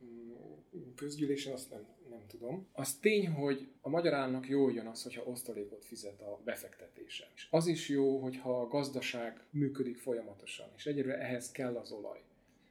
mm, 0.04 0.32
közgyűlésen, 0.94 1.52
azt 1.52 1.70
nem, 1.70 1.95
nem 2.16 2.26
tudom. 2.26 2.66
Az 2.72 2.94
tény, 2.94 3.28
hogy 3.28 3.68
a 3.80 3.88
magyar 3.88 4.14
államnak 4.14 4.48
jó 4.48 4.70
jön 4.70 4.86
az, 4.86 5.02
hogyha 5.02 5.22
osztalékot 5.22 5.84
fizet 5.84 6.20
a 6.20 6.40
befektetése. 6.44 7.28
És 7.34 7.46
az 7.50 7.66
is 7.66 7.88
jó, 7.88 8.18
hogyha 8.18 8.60
a 8.60 8.66
gazdaság 8.66 9.40
működik 9.50 9.96
folyamatosan, 9.96 10.68
és 10.76 10.86
egyre 10.86 11.18
ehhez 11.18 11.50
kell 11.50 11.76
az 11.76 11.92
olaj. 11.92 12.22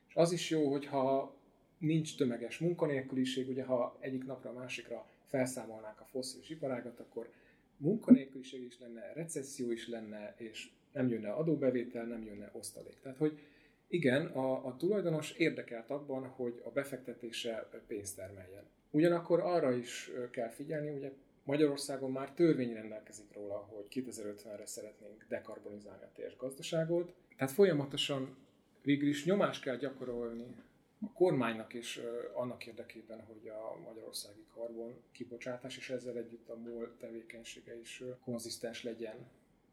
És 0.08 0.16
az 0.16 0.32
is 0.32 0.50
jó, 0.50 0.72
hogyha 0.72 1.36
nincs 1.78 2.18
tömeges 2.18 2.58
munkanélküliség, 2.58 3.50
ugye 3.50 3.64
ha 3.64 3.98
egyik 4.00 4.26
napra 4.26 4.50
a 4.50 4.54
másikra 4.54 5.10
felszámolnák 5.26 6.02
a 6.02 6.06
fosszilis 6.06 6.50
iparágat, 6.50 7.00
akkor 7.00 7.30
munkanélküliség 7.78 8.64
is 8.64 8.80
lenne, 8.80 9.14
recesszió 9.14 9.72
is 9.72 9.88
lenne, 9.88 10.36
és 10.38 10.70
nem 10.92 11.10
jönne 11.10 11.32
adóbevétel, 11.32 12.06
nem 12.06 12.24
jönne 12.24 12.50
osztalék. 12.54 13.00
Tehát, 13.02 13.18
hogy 13.18 13.40
igen, 13.88 14.26
a, 14.26 14.66
a 14.66 14.76
tulajdonos 14.78 15.32
érdekelt 15.32 15.90
abban, 15.90 16.28
hogy 16.28 16.62
a 16.64 16.70
befektetése 16.70 17.70
pénzt 17.88 18.16
termeljen. 18.16 18.64
Ugyanakkor 18.96 19.40
arra 19.40 19.72
is 19.72 20.12
kell 20.32 20.50
figyelni, 20.50 20.90
ugye 20.90 21.12
Magyarországon 21.44 22.12
már 22.12 22.34
törvény 22.34 22.74
rendelkezik 22.74 23.34
róla, 23.34 23.58
hogy 23.58 23.86
2050-re 23.90 24.66
szeretnénk 24.66 25.26
dekarbonizálni 25.30 26.04
a 26.04 26.22
gazdaságot. 26.38 27.14
Tehát 27.38 27.54
folyamatosan 27.54 28.38
végül 28.82 29.08
is 29.08 29.26
nyomást 29.26 29.62
kell 29.62 29.76
gyakorolni 29.76 30.56
a 31.02 31.12
kormánynak 31.14 31.74
is 31.74 32.00
annak 32.34 32.66
érdekében, 32.66 33.22
hogy 33.22 33.48
a 33.48 33.80
magyarországi 33.86 34.46
karbon 34.54 35.02
kibocsátás 35.12 35.78
és 35.78 35.90
ezzel 35.90 36.18
együtt 36.18 36.50
a 36.50 36.56
MOL 36.56 36.96
tevékenysége 37.00 37.80
is 37.80 38.04
konzisztens 38.24 38.84
legyen 38.84 39.28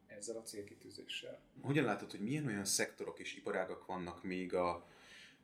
ezzel 0.06 0.36
a 0.36 0.42
célkitűzéssel. 0.42 1.40
Hogyan 1.60 1.84
látod, 1.84 2.10
hogy 2.10 2.20
milyen 2.20 2.46
olyan 2.46 2.64
szektorok 2.64 3.18
és 3.18 3.36
iparágak 3.36 3.86
vannak 3.86 4.22
még 4.22 4.54
a, 4.54 4.86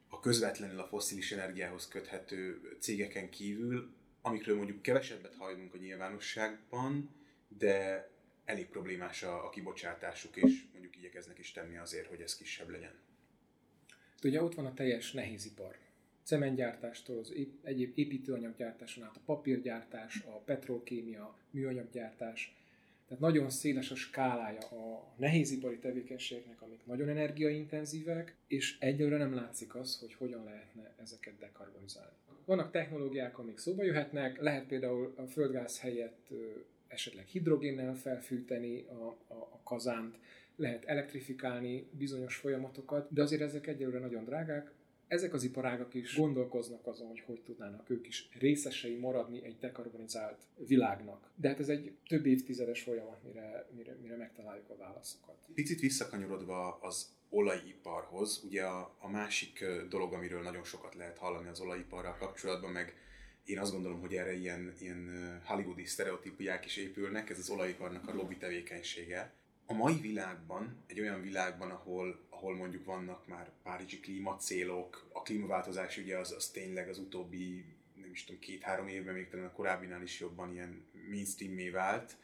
a 0.08 0.20
közvetlenül 0.20 0.80
a 0.80 0.86
foszilis 0.86 1.32
energiához 1.32 1.88
köthető 1.88 2.60
cégeken 2.78 3.30
kívül, 3.30 3.92
amikről 4.22 4.56
mondjuk 4.56 4.82
kevesebbet 4.82 5.34
hallunk 5.34 5.74
a 5.74 5.78
nyilvánosságban, 5.78 7.10
de 7.48 8.08
elég 8.44 8.66
problémás 8.66 9.22
a, 9.22 9.44
a 9.46 9.50
kibocsátásuk, 9.50 10.36
és 10.36 10.64
mondjuk 10.72 10.96
igyekeznek 10.96 11.38
is 11.38 11.52
tenni 11.52 11.76
azért, 11.76 12.06
hogy 12.06 12.20
ez 12.20 12.36
kisebb 12.36 12.68
legyen. 12.68 12.94
Ugye 14.22 14.42
ott 14.42 14.54
van 14.54 14.66
a 14.66 14.74
teljes 14.74 15.12
nehézipar. 15.12 15.78
Cementgyártástól 16.22 17.18
az 17.18 17.34
egyéb 17.62 17.98
építőanyaggyártáson 17.98 19.04
át 19.04 19.16
a 19.16 19.20
papírgyártás, 19.24 20.20
a 20.26 20.38
petrolkémia, 20.38 21.38
műanyaggyártás, 21.50 22.56
tehát 23.08 23.22
nagyon 23.22 23.50
széles 23.50 23.90
a 23.90 23.94
skálája 23.94 24.60
a 24.60 25.14
nehézipari 25.16 25.78
tevékenységnek, 25.78 26.62
amik 26.62 26.86
nagyon 26.86 27.08
energiaintenzívek, 27.08 28.36
és 28.46 28.78
egyelőre 28.80 29.16
nem 29.16 29.34
látszik 29.34 29.74
az, 29.74 29.98
hogy 29.98 30.14
hogyan 30.14 30.44
lehetne 30.44 30.94
ezeket 31.02 31.38
dekarbonizálni. 31.38 32.16
Vannak 32.44 32.70
technológiák, 32.70 33.38
amik 33.38 33.58
szóba 33.58 33.84
jöhetnek, 33.84 34.40
lehet 34.40 34.66
például 34.66 35.14
a 35.16 35.22
földgáz 35.22 35.80
helyett 35.80 36.28
esetleg 36.88 37.26
hidrogénnel 37.26 37.94
felfűteni 37.94 38.84
a, 38.88 39.16
a, 39.28 39.34
a 39.34 39.60
kazánt, 39.64 40.18
lehet 40.56 40.84
elektrifikálni 40.84 41.88
bizonyos 41.90 42.36
folyamatokat, 42.36 43.12
de 43.12 43.22
azért 43.22 43.42
ezek 43.42 43.66
egyelőre 43.66 43.98
nagyon 43.98 44.24
drágák, 44.24 44.72
ezek 45.08 45.32
az 45.32 45.42
iparágak 45.42 45.94
is 45.94 46.16
gondolkoznak 46.16 46.86
azon, 46.86 47.08
hogy 47.08 47.20
hogy 47.26 47.40
tudnának 47.40 47.90
ők 47.90 48.06
is 48.06 48.28
részesei 48.38 48.96
maradni 48.96 49.44
egy 49.44 49.58
dekarbonizált 49.58 50.38
világnak. 50.66 51.30
De 51.34 51.48
hát 51.48 51.60
ez 51.60 51.68
egy 51.68 51.92
több 52.08 52.26
évtizedes 52.26 52.82
folyamat, 52.82 53.22
mire, 53.24 53.68
mire, 53.76 53.96
mire 54.02 54.16
megtaláljuk 54.16 54.70
a 54.70 54.76
válaszokat. 54.76 55.36
Picit 55.54 55.80
visszakanyarodva 55.80 56.78
az 56.80 57.16
olajiparhoz, 57.28 58.42
ugye 58.44 58.62
a, 58.62 58.94
a 58.98 59.08
másik 59.08 59.64
dolog, 59.88 60.12
amiről 60.12 60.42
nagyon 60.42 60.64
sokat 60.64 60.94
lehet 60.94 61.18
hallani 61.18 61.48
az 61.48 61.60
olajiparral 61.60 62.16
kapcsolatban, 62.16 62.72
meg 62.72 62.94
én 63.44 63.58
azt 63.58 63.72
gondolom, 63.72 64.00
hogy 64.00 64.14
erre 64.14 64.34
ilyen, 64.34 64.74
ilyen 64.80 65.40
hollywoodi 65.44 65.84
sztereotípiák 65.84 66.64
is 66.64 66.76
épülnek, 66.76 67.30
ez 67.30 67.38
az 67.38 67.50
olajiparnak 67.50 68.08
a 68.08 68.14
lobby 68.14 68.36
tevékenysége. 68.36 69.32
A 69.70 69.74
mai 69.74 70.00
világban, 70.00 70.84
egy 70.86 71.00
olyan 71.00 71.22
világban, 71.22 71.70
ahol 71.70 72.28
ahol 72.38 72.54
mondjuk 72.54 72.84
vannak 72.84 73.26
már 73.26 73.50
párizsi 73.62 74.00
klímacélok, 74.00 75.08
a 75.12 75.22
klímaváltozás 75.22 75.96
ugye 75.96 76.18
az, 76.18 76.32
az 76.32 76.48
tényleg 76.48 76.88
az 76.88 76.98
utóbbi, 76.98 77.64
nem 77.94 78.10
is 78.10 78.24
tudom, 78.24 78.40
két-három 78.40 78.88
évben, 78.88 79.14
még 79.14 79.28
talán 79.28 79.46
a 79.46 79.52
korábbinál 79.52 80.02
is 80.02 80.20
jobban 80.20 80.52
ilyen 80.52 80.86
mainstream 81.10 81.72
vált. 81.72 82.16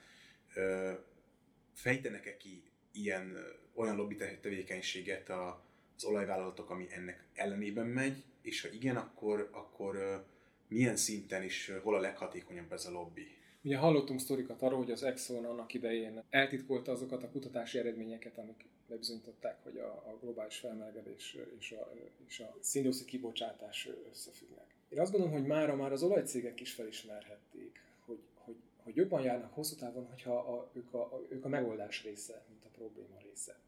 Fejtenek-e 1.72 2.36
ki 2.36 2.62
ilyen, 2.92 3.36
olyan 3.74 3.96
lobby 3.96 4.16
tevékenységet 4.16 5.30
az 5.30 6.04
olajvállalatok, 6.04 6.70
ami 6.70 6.86
ennek 6.90 7.24
ellenében 7.34 7.86
megy, 7.86 8.24
és 8.42 8.60
ha 8.60 8.68
igen, 8.68 8.96
akkor, 8.96 9.48
akkor 9.52 10.24
milyen 10.68 10.96
szinten 10.96 11.42
is, 11.42 11.72
hol 11.82 11.94
a 11.94 12.00
leghatékonyabb 12.00 12.72
ez 12.72 12.86
a 12.86 12.90
lobby? 12.90 13.36
Ugye 13.64 13.76
hallottunk 13.76 14.20
sztorikat 14.20 14.62
arról, 14.62 14.78
hogy 14.78 14.90
az 14.90 15.02
Exxon 15.02 15.44
annak 15.44 15.74
idején 15.74 16.22
eltitkolta 16.30 16.92
azokat 16.92 17.22
a 17.22 17.28
kutatási 17.28 17.78
eredményeket, 17.78 18.38
amik 18.38 18.64
bebizonyították, 18.88 19.62
hogy 19.62 19.78
a, 19.78 19.86
a 19.86 20.18
globális 20.20 20.56
felmelegedés 20.56 21.36
és 21.58 21.72
a, 21.72 21.92
és 22.26 22.40
a 22.40 22.56
széndiokszid 22.60 23.06
kibocsátás 23.06 23.88
összefüggnek. 24.10 24.74
Én 24.88 25.00
azt 25.00 25.10
gondolom, 25.10 25.34
hogy 25.34 25.46
mára 25.46 25.76
már 25.76 25.92
az 25.92 26.02
olajcégek 26.02 26.60
is 26.60 26.72
felismerhették, 26.72 27.80
hogy, 28.04 28.18
hogy, 28.34 28.56
hogy 28.82 28.96
jobban 28.96 29.22
járnak 29.22 29.54
hosszú 29.54 29.76
távon, 29.76 30.06
hogyha 30.06 30.38
a, 30.38 30.70
ők, 30.72 30.94
a, 30.94 31.00
a, 31.00 31.22
ők 31.28 31.44
a 31.44 31.48
megoldás 31.48 32.04
része, 32.04 32.42
mint 32.48 32.64
a 32.64 32.68
probléma 32.76 33.16
része. 33.22 33.58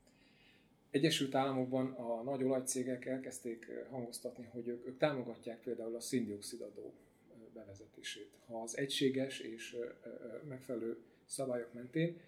Egyesült 0.90 1.34
Államokban 1.34 1.92
a 1.92 2.22
nagy 2.22 2.42
olajcégek 2.42 3.06
elkezdték 3.06 3.66
hangoztatni, 3.90 4.48
hogy 4.52 4.68
ők, 4.68 4.86
ők 4.86 4.98
támogatják 4.98 5.60
például 5.60 5.94
a 5.94 6.00
széndiokszid 6.00 6.60
bevezetését. 7.56 8.30
Ha 8.46 8.62
az 8.62 8.76
egységes 8.76 9.38
és 9.38 9.76
megfelelő 10.48 10.98
szabályok 11.24 11.72
mentén, 11.72 12.20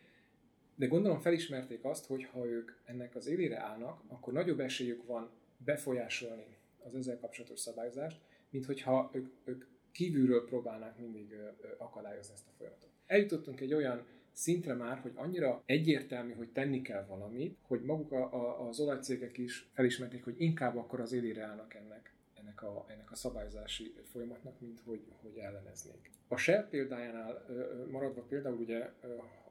de 0.74 0.86
gondolom 0.86 1.20
felismerték 1.20 1.84
azt, 1.84 2.06
hogy 2.06 2.24
ha 2.24 2.46
ők 2.46 2.70
ennek 2.84 3.14
az 3.14 3.26
élére 3.26 3.58
állnak, 3.58 4.02
akkor 4.06 4.32
nagyobb 4.32 4.60
esélyük 4.60 5.06
van 5.06 5.30
befolyásolni 5.56 6.56
az 6.84 6.94
ezzel 6.94 7.18
kapcsolatos 7.18 7.60
szabályozást, 7.60 8.20
mint 8.50 8.64
hogyha 8.64 9.10
ők, 9.12 9.28
ők 9.44 9.64
kívülről 9.92 10.44
próbálnák 10.44 10.98
mindig 10.98 11.34
akadályozni 11.78 12.32
ezt 12.32 12.46
a 12.48 12.52
folyamatot. 12.56 12.90
Eljutottunk 13.06 13.60
egy 13.60 13.74
olyan 13.74 14.06
szintre 14.32 14.74
már, 14.74 14.98
hogy 14.98 15.12
annyira 15.14 15.62
egyértelmű, 15.66 16.32
hogy 16.32 16.48
tenni 16.52 16.82
kell 16.82 17.04
valamit, 17.04 17.58
hogy 17.62 17.82
maguk 17.82 18.12
a, 18.12 18.34
a, 18.34 18.68
az 18.68 18.80
olajcégek 18.80 19.38
is 19.38 19.68
felismerték, 19.72 20.24
hogy 20.24 20.40
inkább 20.40 20.76
akkor 20.76 21.00
az 21.00 21.12
élére 21.12 21.42
állnak 21.42 21.74
ennek 21.74 22.12
ennek 22.48 22.62
a, 22.62 22.84
ennek 22.88 23.10
a 23.10 23.14
szabályozási 23.14 23.94
folyamatnak, 24.02 24.60
mint 24.60 24.80
hogy, 24.84 25.04
hogy 25.22 25.36
elleneznék. 25.36 26.10
A 26.28 26.36
Shell 26.36 26.68
példájánál 26.68 27.46
maradva 27.90 28.22
például 28.22 28.56
ugye 28.56 28.92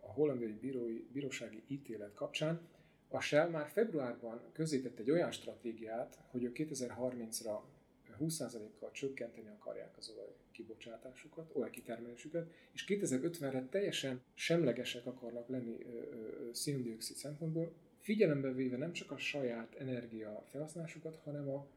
a 0.01 0.11
hollandiai 0.11 0.57
bírói, 0.61 1.07
bírósági 1.11 1.63
ítélet 1.67 2.13
kapcsán 2.13 2.59
a 3.09 3.19
Shell 3.19 3.49
már 3.49 3.67
februárban 3.67 4.41
közzétett 4.53 4.99
egy 4.99 5.11
olyan 5.11 5.31
stratégiát, 5.31 6.19
hogy 6.31 6.43
ők 6.43 6.55
2030-ra 6.59 7.59
20%-kal 8.19 8.91
csökkenteni 8.91 9.47
akarják 9.47 9.97
az 9.97 10.09
olaj 10.15 10.35
kibocsátásukat, 10.51 11.51
olajkitermelésüket, 11.53 12.51
és 12.71 12.85
2050-re 12.87 13.67
teljesen 13.69 14.21
semlegesek 14.33 15.05
akarnak 15.05 15.47
lenni 15.47 15.77
széndiokszid 16.51 17.15
szempontból, 17.15 17.73
figyelembe 17.99 18.51
véve 18.51 18.77
nem 18.77 18.91
csak 18.91 19.11
a 19.11 19.17
saját 19.17 19.75
energia 19.75 20.43
felhasználásukat, 20.47 21.19
hanem 21.23 21.49
a 21.49 21.67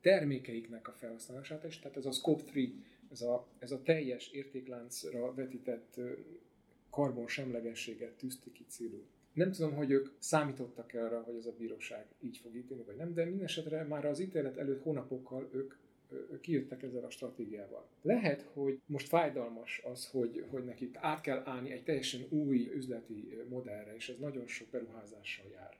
termékeiknek 0.00 0.88
a 0.88 0.92
felhasználását 0.92 1.64
is, 1.64 1.78
tehát 1.78 1.96
ez 1.96 2.06
a 2.06 2.12
Scope 2.12 2.42
3, 2.52 2.84
ez 3.10 3.22
a, 3.22 3.46
ez 3.58 3.70
a 3.70 3.82
teljes 3.82 4.28
értékláncra 4.28 5.34
vetített 5.34 6.00
karbon 6.90 7.28
semlegességet 7.28 8.12
tűzte 8.12 8.52
ki 8.52 8.64
célul. 8.68 9.06
Nem 9.32 9.52
tudom, 9.52 9.74
hogy 9.74 9.90
ők 9.90 10.08
számítottak 10.18 10.90
arra, 10.94 11.22
hogy 11.22 11.34
ez 11.34 11.46
a 11.46 11.54
bíróság 11.58 12.06
így 12.20 12.36
fog 12.36 12.56
ítélni, 12.56 12.82
vagy 12.82 12.96
nem, 12.96 13.14
de 13.14 13.24
minden 13.24 13.44
esetre 13.44 13.82
már 13.82 14.04
az 14.04 14.20
ítélet 14.20 14.56
előtt 14.56 14.82
hónapokkal 14.82 15.48
ők 15.52 15.74
kijöttek 16.40 16.82
ezzel 16.82 17.04
a 17.04 17.10
stratégiával. 17.10 17.88
Lehet, 18.02 18.42
hogy 18.52 18.80
most 18.86 19.08
fájdalmas 19.08 19.80
az, 19.84 20.06
hogy, 20.06 20.44
hogy 20.50 20.64
nekik 20.64 20.96
át 21.00 21.20
kell 21.20 21.42
állni 21.44 21.70
egy 21.70 21.84
teljesen 21.84 22.26
új 22.28 22.70
üzleti 22.74 23.36
modellre, 23.48 23.94
és 23.94 24.08
ez 24.08 24.18
nagyon 24.18 24.46
sok 24.46 24.68
beruházással 24.70 25.46
jár. 25.52 25.78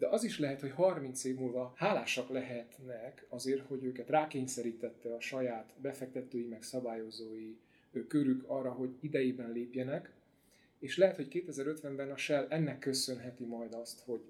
De 0.00 0.08
az 0.08 0.24
is 0.24 0.38
lehet, 0.38 0.60
hogy 0.60 0.70
30 0.70 1.24
év 1.24 1.36
múlva 1.36 1.72
hálásak 1.76 2.28
lehetnek 2.28 3.26
azért, 3.28 3.66
hogy 3.66 3.84
őket 3.84 4.08
rákényszerítette 4.08 5.14
a 5.14 5.20
saját 5.20 5.72
befektetői 5.76 6.46
meg 6.46 6.62
szabályozói 6.62 7.56
körük 8.08 8.44
arra, 8.46 8.72
hogy 8.72 8.96
idejében 9.00 9.52
lépjenek, 9.52 10.12
és 10.78 10.96
lehet, 10.96 11.16
hogy 11.16 11.44
2050-ben 11.48 12.10
a 12.10 12.16
Shell 12.16 12.46
ennek 12.48 12.78
köszönheti 12.78 13.44
majd 13.44 13.74
azt, 13.74 14.00
hogy 14.00 14.20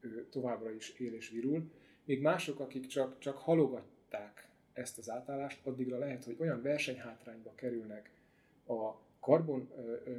ő 0.00 0.26
továbbra 0.30 0.70
is 0.70 0.90
él 0.90 1.14
és 1.14 1.30
virul, 1.30 1.70
még 2.04 2.20
mások, 2.20 2.60
akik 2.60 2.86
csak, 2.86 3.18
csak 3.18 3.36
halogatták 3.36 4.48
ezt 4.72 4.98
az 4.98 5.10
átállást, 5.10 5.66
addigra 5.66 5.98
lehet, 5.98 6.24
hogy 6.24 6.36
olyan 6.38 6.62
versenyhátrányba 6.62 7.54
kerülnek 7.54 8.10
a 8.66 8.94
karbon 9.20 9.70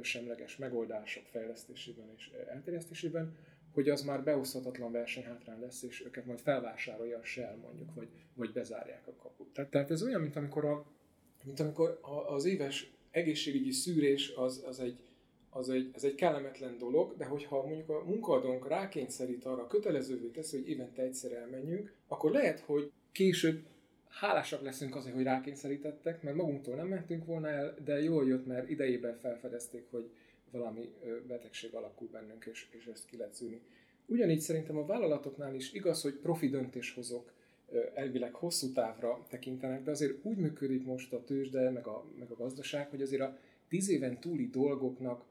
semleges 0.02 0.56
megoldások 0.56 1.24
fejlesztésében 1.26 2.10
és 2.16 2.30
elterjesztésében, 2.48 3.36
hogy 3.72 3.88
az 3.88 4.02
már 4.02 4.22
beoszthatatlan 4.22 4.92
versenyhátrány 4.92 5.60
lesz, 5.60 5.82
és 5.82 6.04
őket 6.04 6.26
majd 6.26 6.38
felvásárolja 6.38 7.18
a 7.18 7.24
Shell 7.24 7.56
mondjuk, 7.56 7.94
vagy, 7.94 8.08
vagy 8.34 8.52
bezárják 8.52 9.06
a 9.06 9.14
kaput. 9.22 9.52
Tehát, 9.52 9.70
tehát 9.70 9.90
ez 9.90 10.02
olyan, 10.02 10.20
mint 10.20 10.36
amikor, 10.36 10.64
a, 10.64 10.84
mint 11.44 11.60
amikor 11.60 12.00
az 12.26 12.44
éves 12.44 12.92
egészségügyi 13.10 13.70
szűrés 13.70 14.32
az, 14.36 14.64
az 14.66 14.80
egy, 14.80 15.00
az 15.50 15.68
egy, 15.68 15.90
ez 15.94 16.04
egy 16.04 16.14
kellemetlen 16.14 16.78
dolog, 16.78 17.16
de 17.16 17.24
hogyha 17.24 17.66
mondjuk 17.66 17.88
a 17.88 18.04
munkadónk 18.04 18.68
rákényszerít 18.68 19.44
arra, 19.44 19.66
kötelezővé 19.66 20.28
teszi, 20.28 20.56
hogy 20.56 20.68
évente 20.68 21.02
egyszer 21.02 21.32
elmenjünk, 21.32 21.92
akkor 22.08 22.30
lehet, 22.30 22.60
hogy 22.60 22.92
később 23.12 23.62
hálásak 24.08 24.62
leszünk 24.62 24.96
azért, 24.96 25.14
hogy 25.14 25.24
rákényszerítettek, 25.24 26.22
mert 26.22 26.36
magunktól 26.36 26.74
nem 26.74 26.86
mentünk 26.86 27.24
volna 27.24 27.48
el, 27.48 27.74
de 27.84 28.02
jól 28.02 28.26
jött, 28.26 28.46
mert 28.46 28.70
idejében 28.70 29.16
felfedezték, 29.16 29.86
hogy 29.90 30.10
valami 30.52 30.94
betegség 31.26 31.74
alakul 31.74 32.08
bennünk, 32.12 32.44
és, 32.44 32.68
és 32.70 32.86
ezt 32.86 33.06
ki 33.06 33.16
lehet 33.16 33.34
szűrni. 33.34 33.60
Ugyanígy 34.06 34.40
szerintem 34.40 34.76
a 34.76 34.86
vállalatoknál 34.86 35.54
is 35.54 35.72
igaz, 35.72 36.02
hogy 36.02 36.14
profi 36.14 36.48
döntéshozók 36.48 37.32
elvileg 37.94 38.34
hosszú 38.34 38.72
távra 38.72 39.26
tekintenek, 39.28 39.82
de 39.82 39.90
azért 39.90 40.24
úgy 40.24 40.36
működik 40.36 40.84
most 40.84 41.12
a 41.12 41.24
tőzsde, 41.24 41.70
meg 41.70 41.86
a, 41.86 42.04
meg 42.18 42.30
a 42.30 42.34
gazdaság, 42.34 42.90
hogy 42.90 43.02
azért 43.02 43.22
a 43.22 43.38
tíz 43.68 43.88
éven 43.88 44.20
túli 44.20 44.48
dolgoknak 44.48 45.24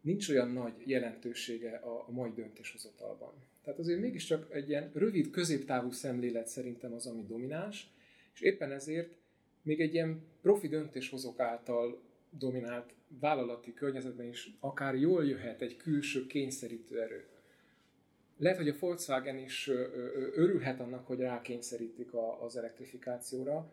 nincs 0.00 0.28
olyan 0.28 0.50
nagy 0.50 0.72
jelentősége 0.84 1.76
a, 1.76 2.04
a 2.08 2.10
mai 2.10 2.32
döntéshozatalban. 2.34 3.32
Tehát 3.64 3.78
azért 3.78 4.00
mégiscsak 4.00 4.54
egy 4.54 4.68
ilyen 4.68 4.90
rövid, 4.94 5.30
középtávú 5.30 5.90
szemlélet 5.90 6.46
szerintem 6.46 6.92
az, 6.92 7.06
ami 7.06 7.22
domináns, 7.22 7.90
és 8.34 8.40
éppen 8.40 8.72
ezért 8.72 9.08
még 9.62 9.80
egy 9.80 9.94
ilyen 9.94 10.22
profi 10.42 10.68
döntéshozók 10.68 11.40
által 11.40 12.00
dominált 12.38 12.94
vállalati 13.20 13.74
környezetben 13.74 14.26
is 14.26 14.50
akár 14.60 14.94
jól 14.94 15.26
jöhet 15.26 15.62
egy 15.62 15.76
külső 15.76 16.26
kényszerítő 16.26 17.00
erő. 17.00 17.24
Lehet, 18.38 18.56
hogy 18.58 18.68
a 18.68 18.74
Volkswagen 18.78 19.38
is 19.38 19.68
örülhet 20.34 20.80
annak, 20.80 21.06
hogy 21.06 21.18
rákényszerítik 21.18 22.10
az 22.40 22.56
elektrifikációra, 22.56 23.72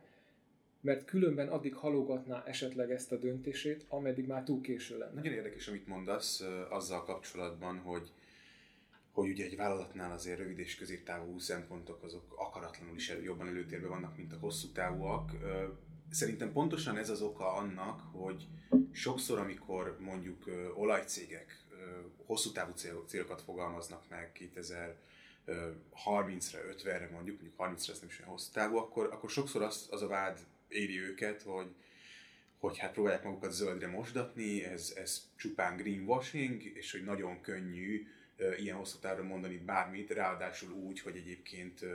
mert 0.81 1.05
különben 1.05 1.47
addig 1.47 1.73
halogatná 1.73 2.43
esetleg 2.45 2.91
ezt 2.91 3.11
a 3.11 3.17
döntését, 3.17 3.85
ameddig 3.89 4.27
már 4.27 4.43
túl 4.43 4.61
késő 4.61 4.97
lenne. 4.97 5.13
Nagyon 5.13 5.33
érdekes, 5.33 5.67
amit 5.67 5.87
mondasz 5.87 6.43
azzal 6.69 7.03
kapcsolatban, 7.03 7.77
hogy 7.77 8.11
hogy 9.11 9.29
ugye 9.29 9.45
egy 9.45 9.55
vállalatnál 9.55 10.11
azért 10.11 10.37
rövid 10.37 10.59
és 10.59 10.75
középtávú 10.75 11.39
szempontok 11.39 12.03
azok 12.03 12.35
akaratlanul 12.37 12.95
is 12.95 13.13
jobban 13.23 13.47
előtérben 13.47 13.89
vannak, 13.89 14.17
mint 14.17 14.33
a 14.33 14.37
hosszú 14.39 14.67
távúak. 14.67 15.31
Szerintem 16.13 16.51
pontosan 16.51 16.97
ez 16.97 17.09
az 17.09 17.21
oka 17.21 17.53
annak, 17.53 18.01
hogy 18.11 18.47
sokszor, 18.91 19.39
amikor 19.39 19.97
mondjuk 19.99 20.43
olajcégek 20.75 21.65
hosszú 22.25 22.51
távú 22.51 22.71
célokat 23.05 23.41
fogalmaznak 23.41 24.09
meg 24.09 24.31
2030-ra, 25.45 26.57
50-re 26.77 27.09
mondjuk, 27.11 27.41
mondjuk 27.41 27.53
30-ra 27.57 27.89
ez 27.89 27.99
nem 27.99 28.09
is 28.09 28.19
olyan 28.19 28.31
hosszú 28.31 28.51
távú, 28.51 28.77
akkor, 28.77 29.05
akkor 29.11 29.29
sokszor 29.29 29.61
az, 29.61 29.87
az 29.91 30.01
a 30.01 30.07
vád 30.07 30.39
éri 30.67 30.99
őket, 30.99 31.41
hogy, 31.41 31.75
hogy 32.57 32.77
hát 32.77 32.93
próbálják 32.93 33.23
magukat 33.23 33.51
zöldre 33.51 33.87
mosdatni, 33.87 34.63
ez, 34.63 34.93
ez 34.95 35.29
csupán 35.35 35.77
greenwashing, 35.77 36.63
és 36.63 36.91
hogy 36.91 37.03
nagyon 37.03 37.41
könnyű 37.41 38.07
ilyen 38.57 38.77
hosszú 38.77 38.99
távra 38.99 39.23
mondani 39.23 39.57
bármit, 39.57 40.11
ráadásul 40.11 40.71
úgy, 40.71 40.99
hogy 40.99 41.15
egyébként 41.15 41.85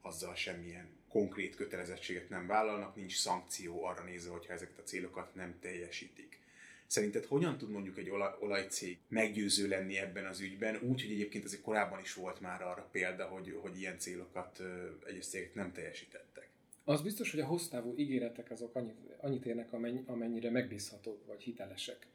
azzal 0.00 0.34
semmilyen 0.34 0.93
konkrét 1.14 1.54
kötelezettséget 1.54 2.28
nem 2.28 2.46
vállalnak, 2.46 2.96
nincs 2.96 3.16
szankció 3.16 3.84
arra 3.84 4.04
nézve, 4.04 4.32
hogyha 4.32 4.52
ezeket 4.52 4.78
a 4.78 4.82
célokat 4.82 5.34
nem 5.34 5.58
teljesítik. 5.60 6.40
Szerinted 6.86 7.24
hogyan 7.24 7.58
tud 7.58 7.70
mondjuk 7.70 7.98
egy 7.98 8.10
olajcég 8.40 8.98
meggyőző 9.08 9.68
lenni 9.68 9.98
ebben 9.98 10.26
az 10.26 10.40
ügyben, 10.40 10.76
úgy, 10.76 11.02
hogy 11.02 11.10
egyébként 11.10 11.44
azért 11.44 11.62
korábban 11.62 12.00
is 12.00 12.14
volt 12.14 12.40
már 12.40 12.62
arra 12.62 12.88
példa, 12.92 13.24
hogy, 13.24 13.58
hogy 13.60 13.78
ilyen 13.78 13.98
célokat 13.98 14.62
egyes 15.06 15.26
cégek 15.26 15.54
nem 15.54 15.72
teljesítettek? 15.72 16.48
Az 16.84 17.02
biztos, 17.02 17.30
hogy 17.30 17.40
a 17.40 17.46
hosszú 17.46 17.68
távú 17.70 17.94
ígéretek 17.96 18.50
azok 18.50 18.74
annyit, 18.74 18.98
annyit 19.20 19.46
érnek, 19.46 19.72
amennyire 20.06 20.50
megbízhatók 20.50 21.26
vagy 21.26 21.42
hitelesek. 21.42 22.06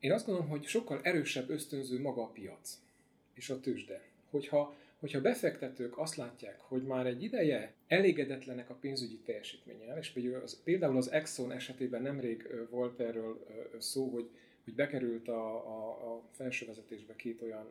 Én 0.00 0.12
azt 0.12 0.26
gondolom, 0.26 0.50
hogy 0.50 0.64
sokkal 0.66 1.00
erősebb 1.02 1.50
ösztönző 1.50 2.00
maga 2.00 2.22
a 2.22 2.30
piac 2.30 2.78
és 3.34 3.50
a 3.50 3.60
tőzsde. 3.60 4.02
Hogyha, 4.30 4.74
hogyha 5.02 5.20
befektetők 5.20 5.98
azt 5.98 6.16
látják, 6.16 6.60
hogy 6.60 6.82
már 6.82 7.06
egy 7.06 7.22
ideje 7.22 7.74
elégedetlenek 7.86 8.70
a 8.70 8.74
pénzügyi 8.74 9.18
teljesítménnyel, 9.18 9.98
és 9.98 10.12
például 10.64 10.96
az, 10.96 11.10
Exxon 11.10 11.52
esetében 11.52 12.02
nemrég 12.02 12.66
volt 12.70 13.00
erről 13.00 13.46
szó, 13.78 14.08
hogy, 14.08 14.30
hogy 14.64 14.74
bekerült 14.74 15.28
a, 15.28 15.54
a, 15.54 16.12
a 16.12 16.22
felső 16.30 16.66
vezetésbe 16.66 17.16
két 17.16 17.42
olyan 17.42 17.66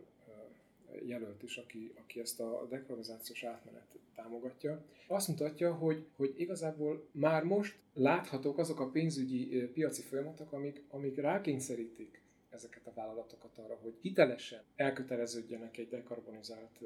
jelölt 1.06 1.44
is, 1.44 1.58
aki, 1.58 1.94
aki 2.00 2.20
ezt 2.20 2.40
a 2.40 2.68
dekarbonizációs 2.70 3.44
átmenet 3.44 4.00
támogatja. 4.16 4.84
Azt 5.08 5.28
mutatja, 5.28 5.74
hogy, 5.74 6.06
hogy 6.16 6.34
igazából 6.38 7.08
már 7.12 7.44
most 7.44 7.78
láthatók 7.94 8.58
azok 8.58 8.80
a 8.80 8.90
pénzügyi 8.90 9.70
piaci 9.74 10.02
folyamatok, 10.02 10.52
amik, 10.52 10.84
amik 10.90 11.18
rákényszerítik 11.18 12.21
ezeket 12.52 12.88
a 12.88 12.94
vállalatokat 12.94 13.58
arra, 13.58 13.76
hogy 13.76 13.94
hitelesen 14.02 14.62
elköteleződjenek 14.76 15.78
egy 15.78 15.88
dekarbonizált 15.88 16.80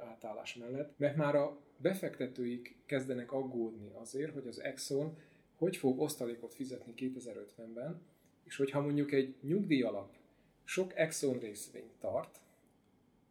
átállás 0.00 0.54
mellett, 0.54 0.98
mert 0.98 1.16
már 1.16 1.34
a 1.34 1.58
befektetőik 1.76 2.76
kezdenek 2.86 3.32
aggódni 3.32 3.90
azért, 3.94 4.32
hogy 4.32 4.46
az 4.46 4.60
Exxon 4.60 5.16
hogy 5.56 5.76
fog 5.76 6.00
osztalékot 6.00 6.54
fizetni 6.54 6.94
2050-ben, 6.96 8.00
és 8.44 8.56
hogyha 8.56 8.80
mondjuk 8.80 9.12
egy 9.12 9.34
nyugdíjalap 9.40 10.16
sok 10.64 10.96
Exxon 10.96 11.38
részvényt 11.38 11.92
tart, 12.00 12.40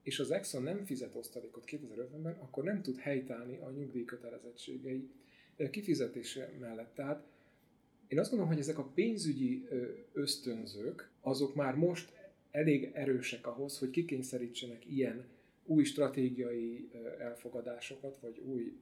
és 0.03 0.19
az 0.19 0.31
Exxon 0.31 0.63
nem 0.63 0.85
fizet 0.85 1.15
osztalékot 1.15 1.63
2050-ben, 1.67 2.33
akkor 2.33 2.63
nem 2.63 2.81
tud 2.81 2.97
helytállni 2.97 3.57
a 3.57 3.69
nyugdíj 3.69 4.05
kötelezettségei 4.05 5.09
kifizetése 5.71 6.53
mellett. 6.59 6.93
Tehát 6.93 7.27
én 8.07 8.19
azt 8.19 8.29
gondolom, 8.29 8.53
hogy 8.53 8.61
ezek 8.61 8.77
a 8.77 8.91
pénzügyi 8.93 9.67
ösztönzők, 10.13 11.10
azok 11.21 11.55
már 11.55 11.75
most 11.75 12.11
elég 12.51 12.91
erősek 12.93 13.47
ahhoz, 13.47 13.79
hogy 13.79 13.89
kikényszerítsenek 13.89 14.85
ilyen 14.85 15.25
új 15.65 15.83
stratégiai 15.83 16.89
elfogadásokat, 17.19 18.17
vagy 18.21 18.39
új 18.39 18.73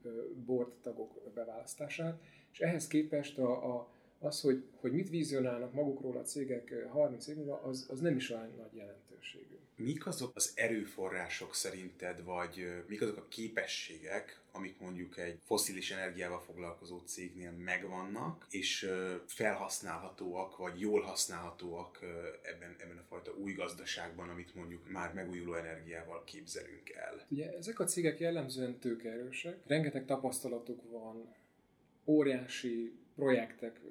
board 0.46 0.72
tagok 0.82 1.32
beválasztását, 1.34 2.22
és 2.52 2.60
ehhez 2.60 2.88
képest 2.88 3.38
a, 3.38 3.76
a, 3.76 3.94
az, 4.20 4.42
hogy, 4.42 4.64
hogy 4.76 4.92
mit 4.92 5.10
vizionálnak 5.10 5.74
magukról 5.74 6.18
a 6.18 6.22
cégek 6.22 6.86
30 6.88 7.28
év 7.28 7.36
múlva, 7.36 7.62
az, 7.62 7.88
az 7.92 8.00
nem 8.00 8.16
is 8.16 8.30
olyan 8.30 8.54
nagy 8.58 8.76
jelentőségű 8.76 9.59
mik 9.80 10.08
azok 10.08 10.32
az 10.36 10.52
erőforrások 10.56 11.56
szerinted, 11.56 12.24
vagy 12.24 12.84
mik 12.88 13.02
azok 13.02 13.18
a 13.18 13.28
képességek, 13.28 14.42
amik 14.52 14.80
mondjuk 14.80 15.18
egy 15.18 15.40
foszilis 15.44 15.92
energiával 15.92 16.40
foglalkozó 16.40 16.98
cégnél 16.98 17.52
megvannak, 17.52 18.46
és 18.50 18.92
felhasználhatóak, 19.26 20.58
vagy 20.58 20.80
jól 20.80 21.02
használhatóak 21.02 22.00
ebben, 22.42 22.76
ebben 22.80 22.98
a 22.98 23.06
fajta 23.08 23.32
új 23.32 23.54
gazdaságban, 23.54 24.30
amit 24.30 24.56
mondjuk 24.56 24.90
már 24.90 25.14
megújuló 25.14 25.54
energiával 25.54 26.24
képzelünk 26.24 26.90
el. 26.90 27.26
Ugye 27.30 27.54
ezek 27.58 27.80
a 27.80 27.86
cégek 27.86 28.20
jellemzően 28.20 28.80
tőkeerősek, 28.80 29.58
rengeteg 29.68 30.06
tapasztalatuk 30.06 30.90
van 30.90 31.36
óriási 32.06 32.94
projektek, 33.20 33.82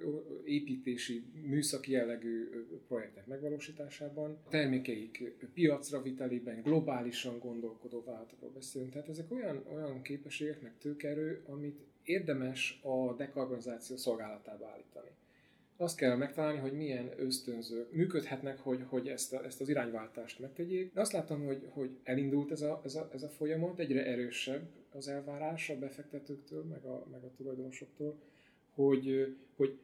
építési, 0.45 1.25
műszaki 1.43 1.93
jellegű 1.93 2.49
projektek 2.87 3.27
megvalósításában, 3.27 4.39
termékeik 4.49 5.35
piacra 5.55 6.03
vitelében, 6.03 6.63
globálisan 6.63 7.39
gondolkodó 7.39 8.03
vállalatokról 8.07 8.51
beszélünk. 8.51 8.93
Tehát 8.93 9.09
ezek 9.09 9.33
olyan, 9.33 9.65
olyan 9.75 10.03
képességek, 10.03 10.63
meg 10.63 10.73
tőkerő, 10.79 11.43
amit 11.47 11.81
érdemes 12.03 12.81
a 12.83 13.15
dekarbonizáció 13.17 13.97
szolgálatába 13.97 14.69
állítani. 14.69 15.09
Azt 15.77 15.97
kell 15.97 16.17
megtalálni, 16.17 16.59
hogy 16.59 16.73
milyen 16.73 17.13
ösztönzők 17.17 17.93
működhetnek, 17.93 18.59
hogy, 18.59 18.85
hogy 18.89 19.09
ezt, 19.09 19.33
a, 19.33 19.45
ezt 19.45 19.61
az 19.61 19.69
irányváltást 19.69 20.39
megtegyék. 20.39 20.93
De 20.93 21.01
azt 21.01 21.13
látom, 21.13 21.45
hogy, 21.45 21.67
hogy 21.71 21.99
elindult 22.03 22.51
ez 22.51 22.63
a, 22.63 22.81
ez, 22.85 22.95
a, 22.95 23.09
ez 23.13 23.23
a 23.23 23.29
folyamat, 23.29 23.79
egyre 23.79 24.05
erősebb 24.07 24.69
az 24.93 25.09
elvárás 25.09 25.71
a 25.71 25.79
befektetőktől, 25.79 26.65
meg 26.65 26.85
a, 26.85 27.07
meg 27.11 27.23
a 27.23 27.33
tulajdonosoktól, 27.37 28.19
hogy, 28.79 29.37
hogy 29.57 29.79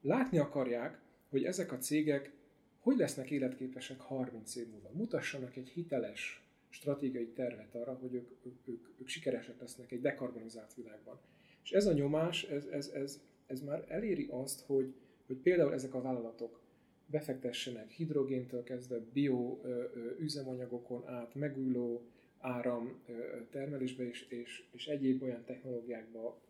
látni 0.00 0.38
akarják, 0.38 1.00
hogy 1.30 1.44
ezek 1.44 1.72
a 1.72 1.78
cégek 1.78 2.32
hogy 2.80 2.96
lesznek 2.96 3.30
életképesek 3.30 4.00
30 4.00 4.56
év 4.56 4.68
múlva. 4.68 4.90
Mutassanak 4.92 5.56
egy 5.56 5.68
hiteles 5.68 6.42
stratégiai 6.68 7.26
tervet 7.26 7.74
arra, 7.74 7.92
hogy 7.92 8.14
ők, 8.14 8.30
ők, 8.46 8.68
ők, 8.68 8.86
ők 9.00 9.08
sikeresek 9.08 9.60
lesznek 9.60 9.92
egy 9.92 10.00
dekarbonizált 10.00 10.74
világban. 10.74 11.18
És 11.62 11.72
ez 11.72 11.86
a 11.86 11.92
nyomás, 11.92 12.42
ez, 12.42 12.66
ez, 12.66 12.88
ez, 12.88 13.20
ez 13.46 13.60
már 13.60 13.84
eléri 13.88 14.28
azt, 14.30 14.60
hogy, 14.66 14.94
hogy 15.26 15.36
például 15.36 15.72
ezek 15.72 15.94
a 15.94 16.02
vállalatok 16.02 16.60
befektessenek 17.06 17.90
hidrogéntől 17.90 18.62
kezdve 18.62 18.98
bio 19.12 19.58
üzemanyagokon 20.18 21.08
át, 21.08 21.34
megújuló 21.34 22.02
áram 22.38 23.02
termelésbe 23.50 24.08
és, 24.08 24.26
és, 24.28 24.64
és 24.72 24.86
egyéb 24.86 25.22
olyan 25.22 25.44
technológiákba, 25.44 26.40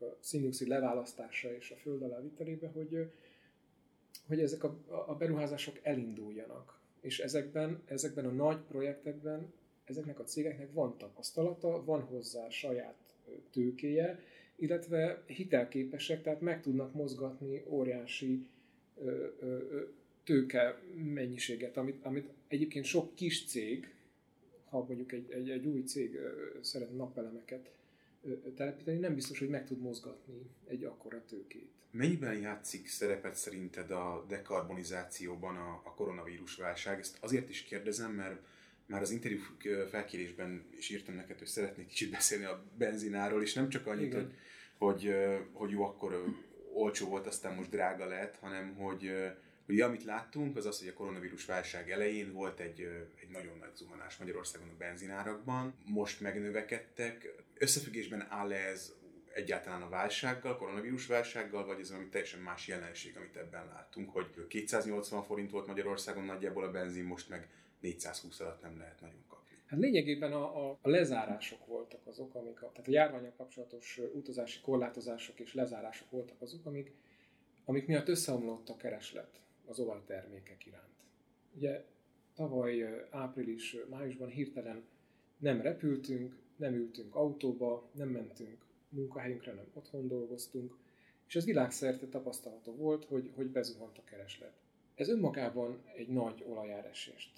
a 0.00 0.16
széndiokszid 0.20 0.68
leválasztása 0.68 1.56
és 1.56 1.70
a 1.70 1.76
föld 1.76 2.02
alá 2.02 2.20
vitelébe, 2.20 2.68
hogy, 2.68 3.10
hogy 4.26 4.40
ezek 4.40 4.64
a, 4.64 4.78
a 5.06 5.14
beruházások 5.14 5.78
elinduljanak. 5.82 6.80
És 7.00 7.18
ezekben, 7.18 7.82
ezekben 7.86 8.24
a 8.24 8.30
nagy 8.30 8.58
projektekben 8.68 9.52
ezeknek 9.84 10.18
a 10.18 10.24
cégeknek 10.24 10.72
van 10.72 10.98
tapasztalata, 10.98 11.84
van 11.84 12.00
hozzá 12.00 12.48
saját 12.48 12.96
tőkéje, 13.52 14.22
illetve 14.56 15.22
hitelképesek, 15.26 16.22
tehát 16.22 16.40
meg 16.40 16.62
tudnak 16.62 16.94
mozgatni 16.94 17.62
óriási 17.66 18.46
ö, 19.04 19.26
ö, 19.40 19.80
tőke 20.24 20.82
mennyiséget, 20.94 21.76
amit, 21.76 22.04
amit 22.04 22.28
egyébként 22.48 22.84
sok 22.84 23.14
kis 23.14 23.46
cég, 23.46 23.94
ha 24.68 24.84
mondjuk 24.84 25.12
egy, 25.12 25.30
egy, 25.30 25.50
egy 25.50 25.66
új 25.66 25.82
cég 25.82 26.18
szeretne 26.60 26.96
napelemeket 26.96 27.70
telepíteni, 28.56 28.98
nem 28.98 29.14
biztos, 29.14 29.38
hogy 29.38 29.48
meg 29.48 29.66
tud 29.66 29.80
mozgatni 29.80 30.50
egy 30.68 30.84
akkora 30.84 31.24
tőkét. 31.24 31.70
Mennyiben 31.90 32.34
játszik 32.34 32.88
szerepet 32.88 33.34
szerinted 33.34 33.90
a 33.90 34.24
dekarbonizációban 34.28 35.56
a, 35.56 35.80
a 35.84 35.94
koronavírus 35.94 36.56
válság? 36.56 36.98
Ezt 36.98 37.16
azért 37.20 37.48
is 37.48 37.62
kérdezem, 37.62 38.12
mert 38.12 38.40
már 38.86 39.02
az 39.02 39.10
interjú 39.10 39.38
felkérésben 39.90 40.64
is 40.76 40.90
írtam 40.90 41.14
neked, 41.14 41.38
hogy 41.38 41.46
szeretnék 41.46 41.86
kicsit 41.86 42.10
beszélni 42.10 42.44
a 42.44 42.64
benzináról, 42.78 43.42
és 43.42 43.54
nem 43.54 43.68
csak 43.68 43.86
annyit, 43.86 44.14
hogy, 44.14 44.32
hogy, 44.78 45.14
hogy 45.52 45.70
jó, 45.70 45.82
akkor 45.82 46.24
olcsó 46.72 47.08
volt, 47.08 47.26
aztán 47.26 47.54
most 47.54 47.70
drága 47.70 48.06
lett, 48.06 48.36
hanem 48.36 48.74
hogy, 48.74 49.12
hogy 49.66 49.80
amit 49.80 50.04
láttunk, 50.04 50.56
az 50.56 50.66
az, 50.66 50.78
hogy 50.78 50.88
a 50.88 50.92
koronavírus 50.92 51.44
válság 51.44 51.90
elején 51.90 52.32
volt 52.32 52.60
egy, 52.60 52.80
egy 53.20 53.28
nagyon 53.32 53.58
nagy 53.58 53.76
zuhanás 53.76 54.16
Magyarországon 54.16 54.68
a 54.68 54.76
benzinárakban, 54.78 55.74
most 55.84 56.20
megnövekedtek. 56.20 57.32
Összefüggésben 57.62 58.26
áll 58.28 58.52
ez 58.52 58.92
egyáltalán 59.34 59.82
a 59.82 59.88
válsággal, 59.88 60.56
koronavírus 60.56 61.06
válsággal, 61.06 61.66
vagy 61.66 61.80
ez 61.80 61.90
valami 61.90 62.08
teljesen 62.08 62.40
más 62.40 62.68
jelenség, 62.68 63.16
amit 63.16 63.36
ebben 63.36 63.66
láttunk, 63.66 64.10
hogy 64.10 64.46
280 64.48 65.22
forint 65.22 65.50
volt 65.50 65.66
Magyarországon 65.66 66.24
nagyjából 66.24 66.64
a 66.64 66.70
benzin, 66.70 67.04
most 67.04 67.28
meg 67.28 67.48
420 67.80 68.40
alatt 68.40 68.62
nem 68.62 68.78
lehet 68.78 69.00
nagyon 69.00 69.24
kapni. 69.28 69.56
Hát 69.66 69.80
lényegében 69.80 70.32
a, 70.32 70.68
a, 70.68 70.78
a 70.82 70.88
lezárások 70.88 71.66
voltak 71.66 72.06
azok, 72.06 72.34
amik 72.34 72.62
a, 72.62 72.70
tehát 72.72 72.88
a 72.88 72.90
járványok 72.90 73.36
kapcsolatos 73.36 74.00
utazási 74.12 74.60
korlátozások 74.60 75.40
és 75.40 75.54
lezárások 75.54 76.10
voltak 76.10 76.40
azok, 76.40 76.66
amik, 76.66 76.92
amik 77.64 77.86
miatt 77.86 78.08
összeomlott 78.08 78.68
a 78.68 78.76
kereslet 78.76 79.40
az 79.66 79.78
olajtermékek 79.78 80.66
iránt. 80.66 80.94
Ugye 81.54 81.84
tavaly 82.34 83.06
április, 83.10 83.76
májusban 83.90 84.28
hirtelen 84.28 84.84
nem 85.38 85.60
repültünk, 85.60 86.38
nem 86.60 86.74
ültünk 86.74 87.14
autóba, 87.14 87.88
nem 87.92 88.08
mentünk 88.08 88.64
munkahelyünkre, 88.88 89.52
nem 89.52 89.66
otthon 89.74 90.08
dolgoztunk, 90.08 90.76
és 91.28 91.36
ez 91.36 91.44
világszerte 91.44 92.06
tapasztalható 92.06 92.72
volt, 92.72 93.04
hogy, 93.04 93.30
hogy 93.34 93.46
bezuhant 93.46 93.98
a 93.98 94.04
kereslet. 94.04 94.52
Ez 94.94 95.08
önmagában 95.08 95.82
egy 95.96 96.08
nagy 96.08 96.44
olajáresést 96.48 97.32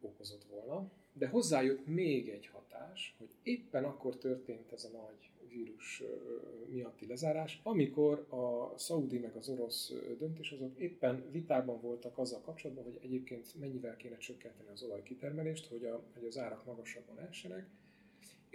okozott 0.00 0.44
volna, 0.44 0.90
de 1.12 1.28
hozzájött 1.28 1.86
még 1.86 2.28
egy 2.28 2.46
hatás, 2.46 3.14
hogy 3.18 3.28
éppen 3.42 3.84
akkor 3.84 4.16
történt 4.16 4.72
ez 4.72 4.84
a 4.84 4.96
nagy 4.96 5.30
vírus 5.48 6.02
miatti 6.68 7.06
lezárás, 7.06 7.60
amikor 7.62 8.26
a 8.28 8.78
szaudi 8.78 9.18
meg 9.18 9.36
az 9.36 9.48
orosz 9.48 9.92
döntéshozók 10.18 10.78
éppen 10.78 11.30
vitában 11.30 11.80
voltak 11.80 12.18
azzal 12.18 12.40
kapcsolatban, 12.40 12.84
hogy 12.84 12.98
egyébként 13.02 13.46
mennyivel 13.60 13.96
kéne 13.96 14.16
csökkenteni 14.16 14.68
az 14.72 14.82
olajkitermelést, 14.82 15.66
hogy, 15.66 15.84
a, 15.84 16.02
hogy 16.14 16.24
az 16.24 16.38
árak 16.38 16.64
magasabban 16.64 17.20
essenek, 17.20 17.66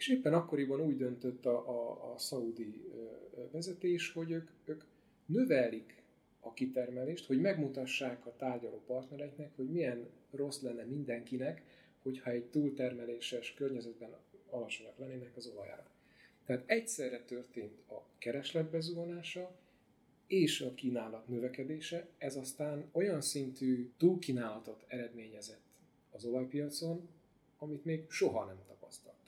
és 0.01 0.07
éppen 0.07 0.33
akkoriban 0.33 0.81
úgy 0.81 0.97
döntött 0.97 1.45
a, 1.45 1.69
a, 1.69 2.13
a 2.13 2.17
szaudi 2.17 2.91
vezetés, 3.51 4.11
hogy 4.11 4.31
ők, 4.31 4.49
ők 4.65 4.83
növelik 5.25 6.03
a 6.39 6.53
kitermelést, 6.53 7.25
hogy 7.25 7.41
megmutassák 7.41 8.25
a 8.25 8.35
tárgyaló 8.35 8.83
partnereknek, 8.85 9.55
hogy 9.55 9.69
milyen 9.69 10.09
rossz 10.31 10.61
lenne 10.61 10.83
mindenkinek, 10.83 11.63
hogyha 12.01 12.31
egy 12.31 12.45
túltermeléses 12.45 13.53
környezetben 13.53 14.15
alacsonyak 14.49 14.97
lennének 14.97 15.37
az 15.37 15.47
olajára. 15.47 15.91
Tehát 16.45 16.63
egyszerre 16.69 17.23
történt 17.23 17.79
a 17.89 18.03
kereslet 18.17 18.69
bezuhanása 18.69 19.55
és 20.27 20.61
a 20.61 20.73
kínálat 20.73 21.27
növekedése, 21.27 22.07
ez 22.17 22.35
aztán 22.35 22.89
olyan 22.91 23.21
szintű 23.21 23.91
túlkínálatot 23.97 24.85
eredményezett 24.87 25.63
az 26.11 26.25
olajpiacon, 26.25 27.09
amit 27.57 27.85
még 27.85 28.09
soha 28.09 28.45
nem 28.45 28.57
tapasztaltunk. 28.67 29.20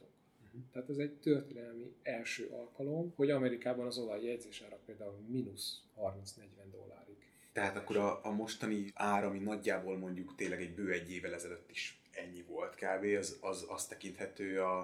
Tehát 0.71 0.89
ez 0.89 0.97
egy 0.97 1.13
történelmi 1.13 1.93
első 2.03 2.47
alkalom, 2.47 3.13
hogy 3.15 3.29
Amerikában 3.29 3.85
az 3.85 3.97
olaj 3.97 4.23
jegyzésára 4.23 4.79
például 4.85 5.19
mínusz 5.27 5.81
30-40 5.97 6.11
dollárig. 6.71 7.15
Tehát 7.51 7.77
akkor 7.77 7.97
a, 7.97 8.25
a 8.25 8.31
mostani 8.31 8.91
ár, 8.93 9.23
ami 9.23 9.39
nagyjából 9.39 9.97
mondjuk 9.97 10.35
tényleg 10.35 10.61
egy 10.61 10.75
bő 10.75 10.91
egy 10.91 11.11
évvel 11.11 11.33
ezelőtt 11.33 11.69
is 11.69 12.01
ennyi 12.11 12.43
volt 12.47 12.75
kb. 12.75 13.03
Az, 13.17 13.37
az, 13.41 13.65
az 13.69 13.87
tekinthető 13.87 14.61
a, 14.61 14.79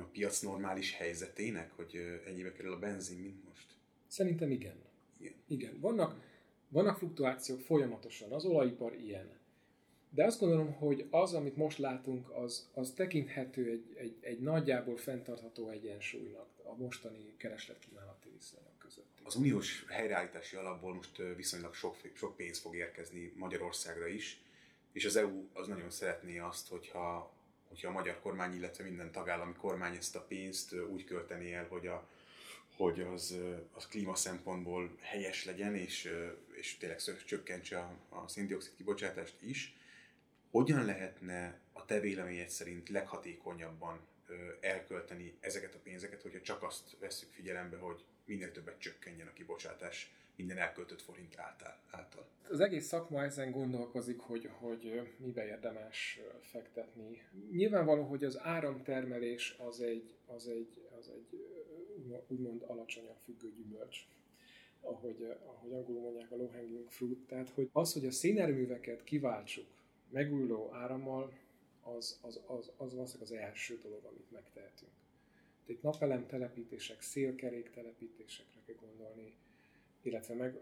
a 0.00 0.08
piac 0.12 0.40
normális 0.40 0.94
helyzetének, 0.96 1.72
hogy 1.76 2.20
ennyibe 2.26 2.52
kerül 2.52 2.72
a 2.72 2.78
benzin, 2.78 3.18
mint 3.18 3.44
most? 3.48 3.66
Szerintem 4.06 4.50
igen. 4.50 4.76
Igen. 5.18 5.34
igen. 5.46 5.80
Vannak, 5.80 6.14
vannak 6.68 6.98
fluktuációk 6.98 7.60
folyamatosan, 7.60 8.32
az 8.32 8.44
olajipar 8.44 8.94
ilyen. 8.94 9.36
De 10.10 10.24
azt 10.24 10.40
gondolom, 10.40 10.72
hogy 10.72 11.06
az, 11.10 11.34
amit 11.34 11.56
most 11.56 11.78
látunk, 11.78 12.30
az, 12.30 12.68
az 12.74 12.92
tekinthető 12.96 13.70
egy, 13.70 13.96
egy, 13.96 14.16
egy 14.20 14.40
nagyjából 14.40 14.96
fenntartható 14.96 15.68
egyensúlynak 15.68 16.46
a 16.64 16.74
mostani 16.76 17.34
kereslet-kínálati 17.36 18.28
viszonyok 18.36 18.78
között. 18.78 19.20
Az 19.24 19.34
uniós 19.34 19.84
helyreállítási 19.88 20.56
alapból 20.56 20.94
most 20.94 21.22
viszonylag 21.36 21.74
sok, 21.74 21.96
sok 22.14 22.36
pénz 22.36 22.58
fog 22.58 22.74
érkezni 22.76 23.32
Magyarországra 23.36 24.06
is 24.06 24.40
és 24.98 25.04
az 25.04 25.16
EU 25.16 25.48
az 25.52 25.66
nagyon 25.66 25.90
szeretné 25.90 26.38
azt, 26.38 26.68
hogyha, 26.68 27.32
hogyha 27.68 27.88
a 27.88 27.92
magyar 27.92 28.20
kormány, 28.20 28.54
illetve 28.54 28.84
minden 28.84 29.12
tagállami 29.12 29.52
kormány 29.52 29.96
ezt 29.96 30.16
a 30.16 30.20
pénzt 30.20 30.74
úgy 30.90 31.04
költené 31.04 31.52
el, 31.52 31.66
hogy, 31.66 31.86
a, 31.86 32.08
hogy 32.76 33.00
az, 33.00 33.38
az 33.72 33.86
klíma 33.86 34.14
szempontból 34.14 34.96
helyes 35.00 35.44
legyen, 35.44 35.74
és, 35.74 36.12
és 36.52 36.76
tényleg 36.76 37.00
csökkentse 37.24 37.78
a, 37.78 37.96
a 38.08 38.28
széndiokszid 38.28 38.74
kibocsátást 38.76 39.36
is. 39.40 39.76
Hogyan 40.50 40.84
lehetne 40.84 41.60
a 41.72 41.84
te 41.84 42.00
véleményed 42.00 42.48
szerint 42.48 42.88
leghatékonyabban 42.88 44.00
elkölteni 44.60 45.36
ezeket 45.40 45.74
a 45.74 45.78
pénzeket, 45.82 46.22
hogyha 46.22 46.40
csak 46.40 46.62
azt 46.62 46.96
veszük 46.98 47.30
figyelembe, 47.30 47.76
hogy 47.76 48.04
minél 48.24 48.52
többet 48.52 48.78
csökkenjen 48.78 49.26
a 49.26 49.32
kibocsátás 49.32 50.12
minden 50.36 50.58
elköltött 50.58 51.02
forint 51.02 51.36
által. 51.90 52.28
Az 52.50 52.60
egész 52.60 52.86
szakma 52.86 53.22
ezen 53.22 53.50
gondolkozik, 53.50 54.18
hogy, 54.18 54.50
hogy 54.52 55.14
mibe 55.16 55.46
érdemes 55.46 56.20
fektetni. 56.40 57.22
Nyilvánvaló, 57.50 58.02
hogy 58.02 58.24
az 58.24 58.38
áramtermelés 58.38 59.56
az 59.58 59.80
egy, 59.80 60.14
az 60.26 60.48
egy, 60.48 60.88
az 60.98 61.08
egy 61.08 61.46
úgymond 62.26 62.62
alacsonyan 62.66 63.16
függő 63.24 63.52
gyümölcs 63.52 64.06
ahogy, 64.80 65.36
ahogy 65.46 65.72
angolul 65.72 66.02
mondják 66.02 66.30
a 66.30 66.36
low 66.36 66.50
hanging 66.50 66.90
fruit. 66.90 67.26
Tehát 67.26 67.48
hogy 67.48 67.68
az, 67.72 67.92
hogy 67.92 68.06
a 68.06 68.10
szénerőműveket 68.10 69.04
kiváltsuk 69.04 69.66
megújuló 70.10 70.70
árammal, 70.72 71.32
az, 71.96 72.18
az, 72.22 72.40
az, 72.46 72.70
az 72.76 72.94
valószínűleg 72.94 73.30
az 73.30 73.32
első 73.32 73.78
dolog, 73.82 74.04
amit 74.04 74.30
megtehetünk. 74.30 74.90
Itt 75.66 75.82
napelem 75.82 76.26
telepítések, 76.26 77.02
szélkerék 77.02 77.70
telepítésekre 77.70 78.60
kell 78.66 78.74
gondolni, 78.80 79.34
illetve 80.02 80.34
meg 80.34 80.58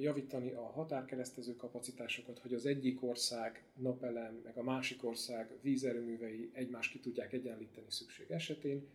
javítani 0.00 0.52
a 0.52 0.62
határkeresztező 0.62 1.56
kapacitásokat, 1.56 2.38
hogy 2.38 2.54
az 2.54 2.66
egyik 2.66 3.02
ország 3.02 3.62
napelem, 3.74 4.40
meg 4.44 4.56
a 4.56 4.62
másik 4.62 5.04
ország 5.04 5.50
vízerőművei 5.62 6.50
egymást 6.52 6.92
ki 6.92 6.98
tudják 6.98 7.32
egyenlíteni 7.32 7.90
szükség 7.90 8.30
esetén. 8.30 8.86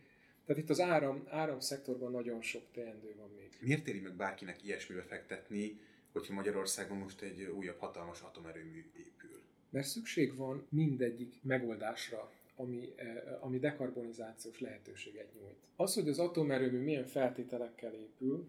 Tehát 0.44 0.62
itt 0.62 0.70
az 0.70 0.80
áram, 0.80 1.26
áram 1.28 1.60
szektorban 1.60 2.10
nagyon 2.10 2.42
sok 2.42 2.62
teendő 2.72 3.14
van 3.16 3.30
még. 3.36 3.58
Miért 3.60 3.88
éri 3.88 4.00
meg 4.00 4.14
bárkinek 4.14 4.64
ilyesmibe 4.64 5.02
fektetni, 5.02 5.80
hogyha 6.12 6.34
Magyarországon 6.34 6.98
most 6.98 7.20
egy 7.20 7.42
újabb 7.42 7.78
hatalmas 7.78 8.20
atomerőmű 8.20 8.90
épül? 8.96 9.41
Mert 9.72 9.86
szükség 9.86 10.36
van 10.36 10.66
mindegyik 10.68 11.40
megoldásra, 11.42 12.32
ami, 12.56 12.94
ami 13.40 13.58
dekarbonizációs 13.58 14.60
lehetőséget 14.60 15.34
nyújt. 15.34 15.56
Az, 15.76 15.94
hogy 15.94 16.08
az 16.08 16.18
atomerőmű 16.18 16.78
milyen 16.78 17.06
feltételekkel 17.06 17.94
épül, 17.94 18.46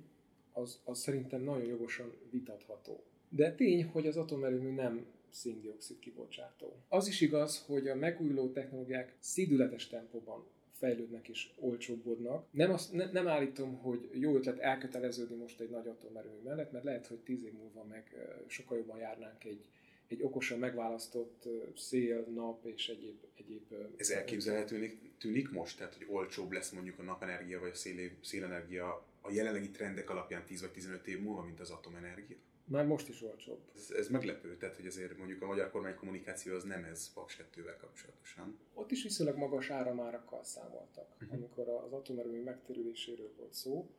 az, 0.54 0.80
az 0.84 1.00
szerintem 1.00 1.42
nagyon 1.42 1.66
jogosan 1.66 2.14
vitatható. 2.30 3.04
De 3.30 3.56
tény, 3.56 3.86
hogy 3.86 4.08
az 4.08 4.18
atomerőmű 4.18 4.70
nem 4.70 5.06
széndiokszid 5.30 6.00
kibocsátó. 6.00 6.76
Az 6.90 7.08
is 7.08 7.22
igaz, 7.22 7.64
hogy 7.66 7.88
a 7.88 7.96
megújuló 7.96 8.52
technológiák 8.52 9.16
szídületes 9.20 9.88
tempóban 9.88 10.46
fejlődnek 10.72 11.28
és 11.28 11.50
olcsóbbodnak. 11.60 12.46
Nem, 12.52 12.72
azt, 12.72 12.94
ne, 12.94 13.12
nem 13.12 13.28
állítom, 13.28 13.78
hogy 13.78 14.10
jó 14.14 14.36
ötlet 14.36 14.60
elköteleződni 14.60 15.36
most 15.36 15.60
egy 15.60 15.70
nagy 15.70 15.88
atomerőmű 15.88 16.42
mellett, 16.44 16.72
mert 16.72 16.84
lehet, 16.84 17.08
hogy 17.08 17.18
tíz 17.18 17.44
év 17.44 17.54
múlva 17.54 17.84
meg 17.84 18.16
sokkal 18.48 18.78
jobban 18.78 18.98
járnánk 18.98 19.44
egy, 19.44 19.66
egy 20.14 20.24
okosan 20.24 20.60
megválasztott 20.60 21.48
szél, 21.76 22.26
nap 22.34 22.66
és 22.66 22.88
egyéb... 22.88 23.24
egyéb 23.38 23.74
Ez 23.98 24.10
elképzelhetőnek 24.10 24.98
tűnik 25.20 25.52
most? 25.52 25.78
Tehát, 25.78 25.96
hogy 25.96 26.06
olcsóbb 26.10 26.52
lesz 26.52 26.72
mondjuk 26.72 27.00
a 27.00 27.04
napenergia 27.04 27.60
vagy 27.60 27.70
a 27.70 27.76
szél, 27.76 28.12
szélenergia 28.22 29.06
a 29.22 29.32
jelenlegi 29.32 29.70
trendek 29.70 30.10
alapján 30.10 30.46
10 30.46 30.62
vagy 30.62 30.72
15 30.72 31.08
év 31.08 31.20
múlva, 31.20 31.44
mint 31.44 31.60
az 31.60 31.70
atomenergia? 31.70 32.38
Már 32.66 32.86
most 32.86 33.10
is 33.10 33.22
olcsóbb. 33.22 33.60
Ez, 33.76 33.92
ez 33.92 34.08
meglepő, 34.08 34.58
tehát 34.58 34.76
hogy 34.76 34.86
azért 34.86 35.18
mondjuk 35.18 35.42
a 35.42 35.46
magyar 35.46 35.72
kormány 35.72 35.96
kommunikáció 35.96 36.56
az 36.56 36.64
nem 36.64 36.84
ez 36.84 37.14
Paks 37.14 37.38
2-vel 37.38 37.78
kapcsolatosan. 37.82 38.60
Ott 38.74 38.92
is 38.92 39.04
viszonylag 39.04 39.38
magas 39.38 39.70
áramárakkal 39.70 40.44
számoltak, 40.44 41.08
uh-huh. 41.22 41.38
amikor 41.38 41.68
az 41.68 41.94
atomerőmű 41.94 42.42
megterüléséről 42.42 43.34
volt 43.38 43.54
szó. 43.54 43.90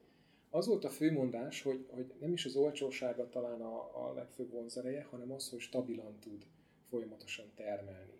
Az 0.55 0.67
volt 0.67 0.85
a 0.85 0.91
főmondás, 0.91 1.63
hogy, 1.63 1.87
hogy 1.91 2.13
nem 2.21 2.33
is 2.33 2.45
az 2.45 2.57
olcsósága 2.57 3.29
talán 3.29 3.61
a, 3.61 4.07
a 4.07 4.13
legfőbb 4.13 4.51
vonzereje, 4.51 5.07
hanem 5.11 5.33
az, 5.33 5.51
hogy 5.51 5.61
stabilan 5.61 6.19
tud 6.21 6.47
folyamatosan 6.89 7.47
termelni. 7.55 8.19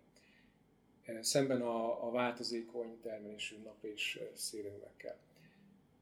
Szemben 1.21 1.61
a, 1.61 2.07
a 2.07 2.11
változékony 2.11 2.99
termelésű 3.01 3.57
nap 3.63 3.83
és 3.83 4.19
szélerőmekkel. 4.33 5.17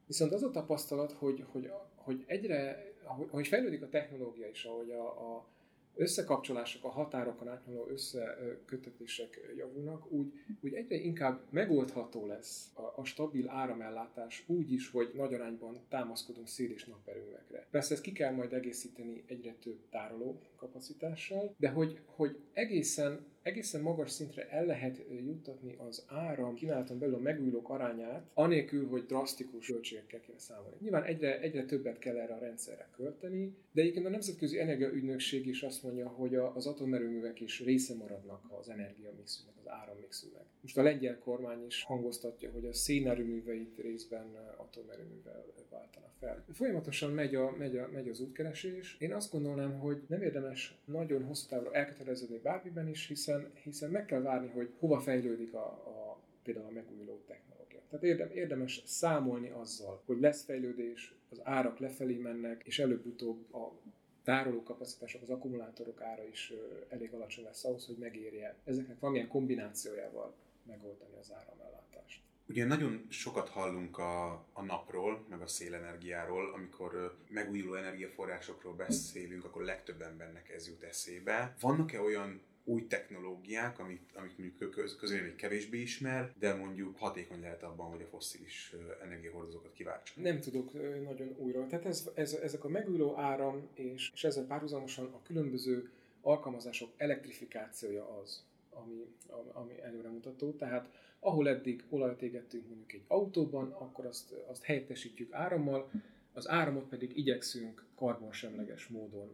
Viszont 0.07 0.31
az 0.31 0.43
a 0.43 0.51
tapasztalat, 0.51 1.11
hogy, 1.11 1.45
hogy, 1.51 1.71
hogy 1.95 2.23
egyre, 2.27 2.91
ahogy 3.03 3.47
fejlődik 3.47 3.81
a 3.81 3.89
technológia 3.89 4.47
is, 4.47 4.65
ahogy 4.65 4.91
a, 4.91 5.35
a 5.35 5.45
összekapcsolások, 5.95 6.83
a 6.83 6.89
határokon 6.89 7.47
átnyúló 7.47 7.87
összekötetések 7.87 9.53
javulnak, 9.57 10.11
úgy, 10.11 10.33
úgy 10.61 10.73
egyre 10.73 10.95
inkább 10.95 11.41
megoldható 11.49 12.25
lesz 12.25 12.71
a, 12.73 13.01
a 13.01 13.05
stabil 13.05 13.49
áramellátás 13.49 14.43
úgy 14.47 14.71
is, 14.71 14.89
hogy 14.89 15.11
nagy 15.15 15.33
arányban 15.33 15.77
támaszkodunk 15.89 16.47
szél- 16.47 16.71
és 16.71 16.85
naperőmekre. 16.85 17.67
Persze 17.71 17.93
ezt 17.93 18.03
ki 18.03 18.11
kell 18.11 18.33
majd 18.33 18.53
egészíteni 18.53 19.23
egyre 19.27 19.53
több 19.53 19.79
tároló 19.89 20.39
kapacitással, 20.55 21.55
de 21.57 21.69
hogy, 21.69 21.99
hogy 22.05 22.37
egészen 22.53 23.25
egészen 23.43 23.81
magas 23.81 24.11
szintre 24.11 24.49
el 24.49 24.65
lehet 24.65 25.05
juttatni 25.25 25.75
az 25.87 26.05
áram 26.07 26.55
kínálaton 26.55 26.99
belül 26.99 27.15
a 27.15 27.19
megújulók 27.19 27.69
arányát, 27.69 28.29
anélkül, 28.33 28.87
hogy 28.87 29.05
drasztikus 29.05 29.67
költségekkel 29.67 30.19
kell 30.19 30.37
számolni. 30.37 30.75
Nyilván 30.79 31.03
egyre, 31.03 31.39
egyre 31.39 31.65
többet 31.65 31.99
kell 31.99 32.17
erre 32.17 32.33
a 32.33 32.39
rendszerre 32.39 32.89
költeni, 32.95 33.55
de 33.71 33.81
egyébként 33.81 34.05
a 34.05 34.09
Nemzetközi 34.09 34.59
Energiaügynökség 34.59 35.47
is 35.47 35.63
azt 35.63 35.83
mondja, 35.83 36.07
hogy 36.07 36.35
az 36.35 36.67
atomerőművek 36.67 37.39
is 37.39 37.59
része 37.59 37.95
maradnak 37.95 38.45
az 38.59 38.69
energiamixünknek, 38.69 39.62
az 39.63 39.71
árammixünknek. 39.71 40.45
Most 40.61 40.77
a 40.77 40.81
lengyel 40.81 41.19
kormány 41.19 41.65
is 41.65 41.83
hangoztatja, 41.83 42.51
hogy 42.51 42.65
a 42.65 42.73
szénerőműveit 42.73 43.77
részben 43.77 44.35
atomerőművel 44.57 45.45
váltana 45.69 46.11
fel. 46.19 46.45
Folyamatosan 46.53 47.11
megy, 47.11 47.35
a, 47.35 47.55
megy, 47.57 47.77
a, 47.77 47.89
megy 47.93 48.09
az 48.09 48.19
útkeresés. 48.19 48.95
Én 48.99 49.13
azt 49.13 49.31
gondolnám, 49.31 49.79
hogy 49.79 50.01
nem 50.07 50.21
érdemes 50.21 50.77
nagyon 50.85 51.23
hosszú 51.23 51.47
távra 51.47 51.73
elköteleződni 51.73 52.37
bármiben 52.37 52.87
is, 52.87 53.07
hiszen, 53.07 53.51
hiszen 53.63 53.89
meg 53.89 54.05
kell 54.05 54.21
várni, 54.21 54.47
hogy 54.47 54.73
hova 54.79 54.99
fejlődik 54.99 55.53
a, 55.53 55.65
a 55.65 56.21
például 56.43 56.65
a 56.65 56.71
megújuló 56.71 57.21
technológia. 57.27 57.79
Tehát 57.89 58.05
érdem, 58.05 58.29
érdemes 58.33 58.81
számolni 58.85 59.49
azzal, 59.49 60.01
hogy 60.05 60.19
lesz 60.19 60.43
fejlődés, 60.43 61.15
az 61.29 61.39
árak 61.43 61.79
lefelé 61.79 62.15
mennek, 62.15 62.61
és 62.65 62.79
előbb-utóbb 62.79 63.53
a 63.53 63.79
tárolókapacitások, 64.23 65.21
az 65.21 65.29
akkumulátorok 65.29 66.01
ára 66.01 66.23
is 66.27 66.53
elég 66.89 67.13
alacsony 67.13 67.43
lesz 67.43 67.63
ahhoz, 67.63 67.85
hogy 67.85 67.97
megérje 67.97 68.55
ezeknek 68.63 68.99
valamilyen 68.99 69.27
kombinációjával 69.27 70.33
megoldani 70.63 71.15
az 71.19 71.31
áramellátást. 71.33 72.21
Ugye 72.47 72.65
nagyon 72.65 73.05
sokat 73.09 73.49
hallunk 73.49 73.97
a, 73.97 74.31
a 74.53 74.61
napról, 74.61 75.25
meg 75.29 75.41
a 75.41 75.47
szélenergiáról, 75.47 76.53
amikor 76.53 77.17
megújuló 77.29 77.73
energiaforrásokról 77.73 78.73
beszélünk, 78.73 79.45
akkor 79.45 79.63
legtöbb 79.63 80.01
embernek 80.01 80.49
ez 80.49 80.67
jut 80.67 80.83
eszébe. 80.83 81.55
Vannak-e 81.59 82.01
olyan 82.01 82.41
új 82.63 82.87
technológiák, 82.87 83.79
amit, 83.79 84.11
amit 84.15 84.37
mondjuk 84.37 84.97
közölemény 84.97 85.35
kevésbé 85.35 85.81
ismer, 85.81 86.33
de 86.39 86.53
mondjuk 86.53 86.97
hatékony 86.97 87.39
lehet 87.39 87.63
abban, 87.63 87.89
hogy 87.89 88.01
a 88.01 88.05
fosszilis 88.05 88.75
energiahordozókat 89.03 89.73
kiváltsa. 89.73 90.13
Nem 90.21 90.39
tudok 90.39 90.73
nagyon 91.03 91.35
újra. 91.37 91.67
Tehát 91.67 91.85
ez, 91.85 92.09
ez, 92.13 92.33
ezek 92.33 92.63
a 92.63 92.69
megújuló 92.69 93.17
áram, 93.17 93.69
és, 93.73 94.11
és 94.13 94.23
ezzel 94.23 94.45
párhuzamosan 94.45 95.05
a 95.05 95.21
különböző 95.21 95.91
alkalmazások 96.21 96.89
elektrifikációja 96.97 98.19
az, 98.19 98.43
ami, 98.69 99.05
ami 99.53 99.81
előremutató. 99.81 100.51
Tehát 100.51 100.89
ahol 101.19 101.49
eddig 101.49 101.83
olajat 101.89 102.21
égettünk 102.21 102.67
mondjuk 102.67 102.93
egy 102.93 103.03
autóban, 103.07 103.71
akkor 103.71 104.05
azt, 104.05 104.31
azt 104.31 104.63
helyettesítjük 104.63 105.33
árammal, 105.33 105.89
az 106.33 106.49
áramot 106.49 106.87
pedig 106.87 107.17
igyekszünk 107.17 107.85
karbonsemleges 107.95 108.87
módon 108.87 109.29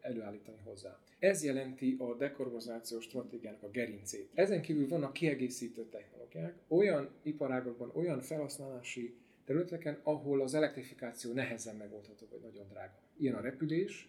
előállítani 0.00 0.58
hozzá. 0.64 0.98
Ez 1.18 1.44
jelenti 1.44 1.96
a 1.98 2.16
dekarbonizációs 2.16 3.04
stratégiának 3.04 3.62
a 3.62 3.70
gerincét. 3.70 4.30
Ezen 4.34 4.62
kívül 4.62 4.88
vannak 4.88 5.12
kiegészítő 5.12 5.84
technológiák, 5.84 6.54
olyan 6.68 7.08
iparágokban, 7.22 7.90
olyan 7.94 8.20
felhasználási 8.20 9.14
területeken, 9.44 10.00
ahol 10.02 10.42
az 10.42 10.54
elektrifikáció 10.54 11.32
nehezen 11.32 11.76
megoldható, 11.76 12.26
vagy 12.30 12.40
nagyon 12.40 12.68
drága. 12.68 12.98
Ilyen 13.16 13.34
a 13.34 13.40
repülés, 13.40 14.08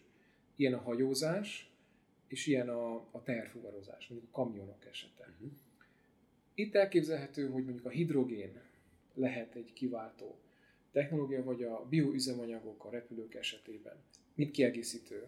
ilyen 0.56 0.74
a 0.74 0.78
hajózás, 0.78 1.72
és 2.26 2.46
ilyen 2.46 2.68
a, 2.68 2.94
a 2.94 3.22
teherfuvarozás, 3.24 4.08
mondjuk 4.08 4.30
a 4.32 4.42
kamionok 4.42 4.84
esete. 4.90 5.28
Uh-huh. 5.34 5.50
Itt 6.54 6.74
elképzelhető, 6.74 7.48
hogy 7.48 7.64
mondjuk 7.64 7.86
a 7.86 7.90
hidrogén 7.90 8.60
lehet 9.14 9.54
egy 9.54 9.72
kiváltó 9.72 10.38
technológia, 10.98 11.44
vagy 11.44 11.62
a 11.62 11.86
bioüzemanyagok 11.88 12.84
a 12.84 12.90
repülők 12.90 13.34
esetében, 13.34 13.96
mint 14.34 14.50
kiegészítő 14.50 15.26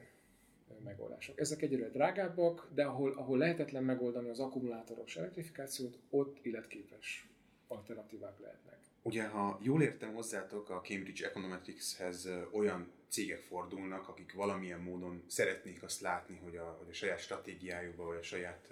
megoldások. 0.84 1.40
Ezek 1.40 1.62
egyre 1.62 1.88
drágábbak, 1.88 2.68
de 2.74 2.84
ahol, 2.84 3.12
ahol 3.12 3.38
lehetetlen 3.38 3.84
megoldani 3.84 4.28
az 4.28 4.40
akkumulátoros 4.40 5.16
elektrifikációt, 5.16 5.98
ott 6.10 6.38
életképes 6.42 7.28
alternatívák 7.68 8.38
lehetnek. 8.40 8.78
Ugye, 9.02 9.26
ha 9.26 9.58
jól 9.62 9.82
értem 9.82 10.14
hozzátok, 10.14 10.70
a 10.70 10.80
Cambridge 10.80 11.26
Econometricshez 11.26 12.28
olyan 12.52 12.92
cégek 13.08 13.40
fordulnak, 13.40 14.08
akik 14.08 14.32
valamilyen 14.32 14.80
módon 14.80 15.22
szeretnék 15.26 15.82
azt 15.82 16.00
látni, 16.00 16.40
hogy 16.42 16.56
a, 16.56 16.76
hogy 16.78 16.88
a 16.90 16.94
saját 16.94 17.18
stratégiájukba, 17.18 18.04
vagy 18.04 18.16
a 18.16 18.22
saját 18.22 18.66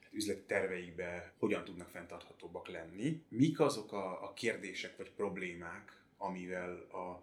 hát 0.00 0.12
üzleti 0.12 0.42
terveikbe 0.46 1.32
hogyan 1.38 1.64
tudnak 1.64 1.88
fenntarthatóbbak 1.88 2.68
lenni. 2.68 3.22
Mik 3.28 3.60
azok 3.60 3.92
a, 3.92 4.24
a 4.24 4.32
kérdések 4.32 4.96
vagy 4.96 5.10
problémák, 5.10 6.01
amivel 6.22 6.72
a 6.72 7.22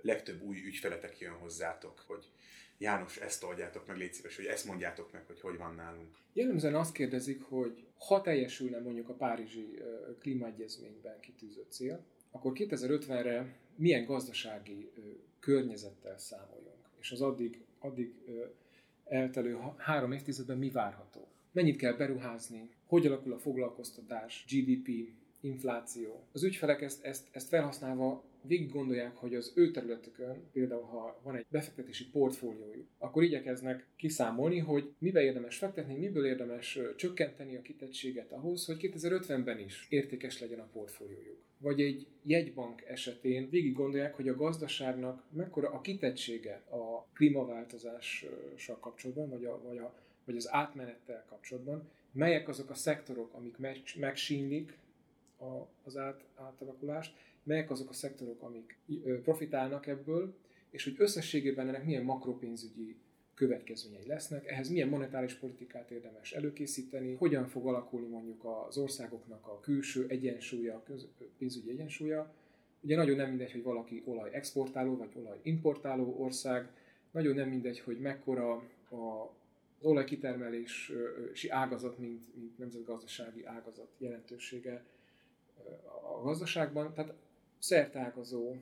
legtöbb 0.00 0.42
új 0.42 0.56
ügyfeletek 0.64 1.18
jön 1.18 1.32
hozzátok, 1.32 2.04
hogy 2.06 2.24
János, 2.78 3.16
ezt 3.16 3.44
oldjátok 3.44 3.86
meg, 3.86 3.96
légy 3.96 4.12
szíves, 4.12 4.36
hogy 4.36 4.44
ezt 4.44 4.64
mondjátok 4.64 5.12
meg, 5.12 5.26
hogy 5.26 5.40
hogy 5.40 5.56
van 5.56 5.74
nálunk. 5.74 6.16
Jellemzően 6.32 6.74
azt 6.74 6.92
kérdezik, 6.92 7.42
hogy 7.42 7.86
ha 7.98 8.20
teljesülne 8.20 8.78
mondjuk 8.78 9.08
a 9.08 9.14
Párizsi 9.14 9.82
klímaegyezményben 10.18 11.20
kitűzött 11.20 11.70
cél, 11.70 12.04
akkor 12.30 12.52
2050-re 12.54 13.56
milyen 13.76 14.04
gazdasági 14.04 14.90
környezettel 15.40 16.18
számoljunk, 16.18 16.88
és 17.00 17.10
az 17.10 17.20
addig, 17.20 17.64
addig 17.78 18.14
eltelő 19.04 19.58
három 19.76 20.12
évtizedben 20.12 20.58
mi 20.58 20.70
várható. 20.70 21.28
Mennyit 21.52 21.76
kell 21.76 21.92
beruházni, 21.92 22.70
hogy 22.86 23.06
alakul 23.06 23.32
a 23.32 23.38
foglalkoztatás, 23.38 24.44
GDP, 24.48 24.88
infláció. 25.40 26.22
Az 26.32 26.42
ügyfelek 26.42 26.82
ezt, 26.82 27.04
ezt, 27.04 27.26
ezt 27.30 27.48
felhasználva 27.48 28.24
végig 28.48 28.72
gondolják, 28.72 29.16
hogy 29.16 29.34
az 29.34 29.52
ő 29.54 29.70
területükön, 29.70 30.48
például 30.52 30.82
ha 30.82 31.20
van 31.22 31.36
egy 31.36 31.46
befektetési 31.48 32.10
portfóliójuk, 32.10 32.86
akkor 32.98 33.22
igyekeznek 33.22 33.86
kiszámolni, 33.96 34.58
hogy 34.58 34.92
mibe 34.98 35.22
érdemes 35.22 35.56
fektetni, 35.56 35.94
miből 35.94 36.26
érdemes 36.26 36.78
csökkenteni 36.96 37.56
a 37.56 37.62
kitettséget 37.62 38.32
ahhoz, 38.32 38.64
hogy 38.64 38.76
2050-ben 38.80 39.58
is 39.58 39.86
értékes 39.88 40.40
legyen 40.40 40.58
a 40.58 40.68
portfóliójuk. 40.72 41.38
Vagy 41.58 41.80
egy 41.80 42.06
jegybank 42.22 42.82
esetén 42.82 43.50
végig 43.50 43.72
gondolják, 43.72 44.14
hogy 44.14 44.28
a 44.28 44.36
gazdaságnak 44.36 45.24
mekkora 45.32 45.70
a 45.70 45.80
kitettsége 45.80 46.62
a 46.70 47.06
klímaváltozással 47.14 48.78
kapcsolatban, 48.80 49.28
vagy, 49.28 49.44
a, 49.44 49.62
vagy, 49.62 49.78
a, 49.78 49.94
vagy 50.24 50.36
az 50.36 50.52
átmenettel 50.52 51.24
kapcsolatban, 51.28 51.88
melyek 52.12 52.48
azok 52.48 52.70
a 52.70 52.74
szektorok, 52.74 53.34
amik 53.34 53.56
megsínlik 53.96 54.78
az 55.84 55.96
át, 55.96 56.24
átalakulást, 56.34 57.16
melyek 57.48 57.70
azok 57.70 57.90
a 57.90 57.92
szektorok, 57.92 58.42
amik 58.42 58.78
profitálnak 59.22 59.86
ebből, 59.86 60.34
és 60.70 60.84
hogy 60.84 60.94
összességében 60.98 61.68
ennek 61.68 61.84
milyen 61.84 62.04
makropénzügyi 62.04 62.96
következményei 63.34 64.06
lesznek, 64.06 64.46
ehhez 64.46 64.68
milyen 64.70 64.88
monetáris 64.88 65.34
politikát 65.34 65.90
érdemes 65.90 66.32
előkészíteni, 66.32 67.14
hogyan 67.14 67.46
fog 67.46 67.66
alakulni 67.66 68.06
mondjuk 68.06 68.44
az 68.68 68.78
országoknak 68.78 69.46
a 69.46 69.60
külső 69.60 70.06
egyensúlya, 70.08 70.82
pénzügyi 71.38 71.70
egyensúlya. 71.70 72.34
Ugye 72.80 72.96
nagyon 72.96 73.16
nem 73.16 73.28
mindegy, 73.28 73.52
hogy 73.52 73.62
valaki 73.62 74.02
olaj 74.04 74.30
exportáló 74.32 74.96
vagy 74.96 75.12
olaj 75.14 75.38
importáló 75.42 76.16
ország, 76.18 76.70
nagyon 77.10 77.34
nem 77.34 77.48
mindegy, 77.48 77.80
hogy 77.80 77.98
mekkora 77.98 78.52
a 78.90 79.36
az 79.80 79.86
olajkitermelési 79.86 81.48
ágazat, 81.48 81.98
mint, 81.98 82.36
mint 82.36 82.58
nemzetgazdasági 82.58 83.44
ágazat 83.44 83.88
jelentősége 83.98 84.84
a 86.18 86.22
gazdaságban. 86.22 86.94
Tehát 86.94 87.14
szertágazó 87.58 88.56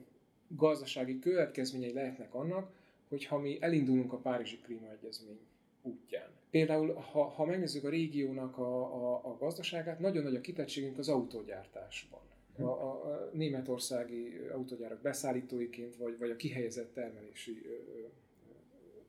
gazdasági 0.47 1.19
következményei 1.19 1.93
lehetnek 1.93 2.33
annak, 2.33 2.71
hogyha 3.09 3.39
mi 3.39 3.57
elindulunk 3.61 4.13
a 4.13 4.17
Párizsi 4.17 4.57
Klímaegyezmény 4.57 5.39
útján. 5.81 6.29
Például, 6.49 6.93
ha, 6.93 7.23
ha 7.23 7.45
megnézzük 7.45 7.83
a 7.83 7.89
régiónak 7.89 8.57
a, 8.57 8.95
a, 8.95 9.21
a 9.23 9.37
gazdaságát, 9.37 9.99
nagyon 9.99 10.23
nagy 10.23 10.35
a 10.35 10.41
kitettségünk 10.41 10.97
az 10.97 11.09
autógyártásban. 11.09 12.19
A, 12.57 12.63
a, 12.63 13.05
a 13.05 13.29
németországi 13.33 14.37
autógyárak 14.53 15.01
beszállítóiként, 15.01 15.95
vagy, 15.95 16.17
vagy 16.17 16.29
a 16.29 16.35
kihelyezett 16.35 16.93
termelési 16.93 17.61
ö, 17.65 17.69
ö, 17.69 18.05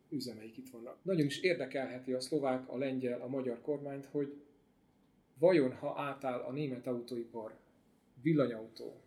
üzemeik 0.08 0.56
itt 0.56 0.70
vannak. 0.70 0.98
Nagyon 1.02 1.26
is 1.26 1.40
érdekelheti 1.40 2.12
a 2.12 2.20
szlovák, 2.20 2.68
a 2.68 2.78
lengyel, 2.78 3.20
a 3.20 3.28
magyar 3.28 3.60
kormányt, 3.60 4.06
hogy 4.06 4.34
vajon 5.38 5.72
ha 5.72 5.94
átáll 5.96 6.40
a 6.40 6.52
német 6.52 6.86
autóipar 6.86 7.56
villanyautó 8.22 9.00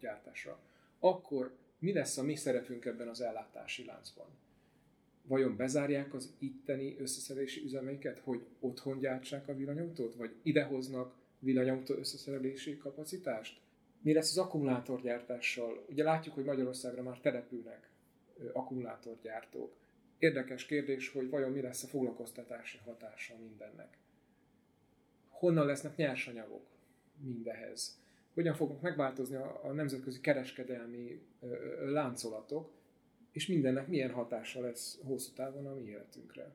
gyártásra, 0.00 0.58
akkor 0.98 1.56
mi 1.78 1.92
lesz 1.92 2.16
a 2.16 2.22
mi 2.22 2.36
szerepünk 2.36 2.84
ebben 2.84 3.08
az 3.08 3.20
ellátási 3.20 3.84
láncban? 3.84 4.26
Vajon 5.22 5.56
bezárják 5.56 6.14
az 6.14 6.34
itteni 6.38 6.96
összeszerelési 6.98 7.62
üzemeiket, 7.64 8.18
hogy 8.18 8.46
otthon 8.60 8.98
gyártsák 8.98 9.48
a 9.48 9.54
villanyautót, 9.54 10.14
vagy 10.14 10.34
idehoznak 10.42 11.14
villanyautó 11.38 11.94
összeszerelési 11.94 12.76
kapacitást? 12.76 13.60
Mi 14.02 14.12
lesz 14.12 14.30
az 14.30 14.38
akkumulátorgyártással? 14.38 15.84
Ugye 15.88 16.04
látjuk, 16.04 16.34
hogy 16.34 16.44
Magyarországra 16.44 17.02
már 17.02 17.20
települnek 17.20 17.90
akkumulátorgyártók. 18.52 19.72
Érdekes 20.18 20.66
kérdés, 20.66 21.08
hogy 21.08 21.30
vajon 21.30 21.50
mi 21.50 21.60
lesz 21.60 21.82
a 21.82 21.86
foglalkoztatási 21.86 22.78
hatása 22.84 23.34
mindennek. 23.38 23.98
Honnan 25.28 25.66
lesznek 25.66 25.96
nyersanyagok 25.96 26.66
mindehez? 27.22 27.98
Hogyan 28.36 28.54
fognak 28.54 28.80
megváltozni 28.80 29.36
a, 29.36 29.60
a 29.64 29.72
nemzetközi 29.72 30.20
kereskedelmi 30.20 31.22
ö, 31.40 31.90
láncolatok, 31.90 32.70
és 33.32 33.46
mindennek 33.46 33.88
milyen 33.88 34.10
hatása 34.10 34.60
lesz 34.60 34.98
hosszú 35.04 35.32
távon 35.32 35.66
a 35.66 35.74
mi 35.74 35.82
életünkre. 35.82 36.54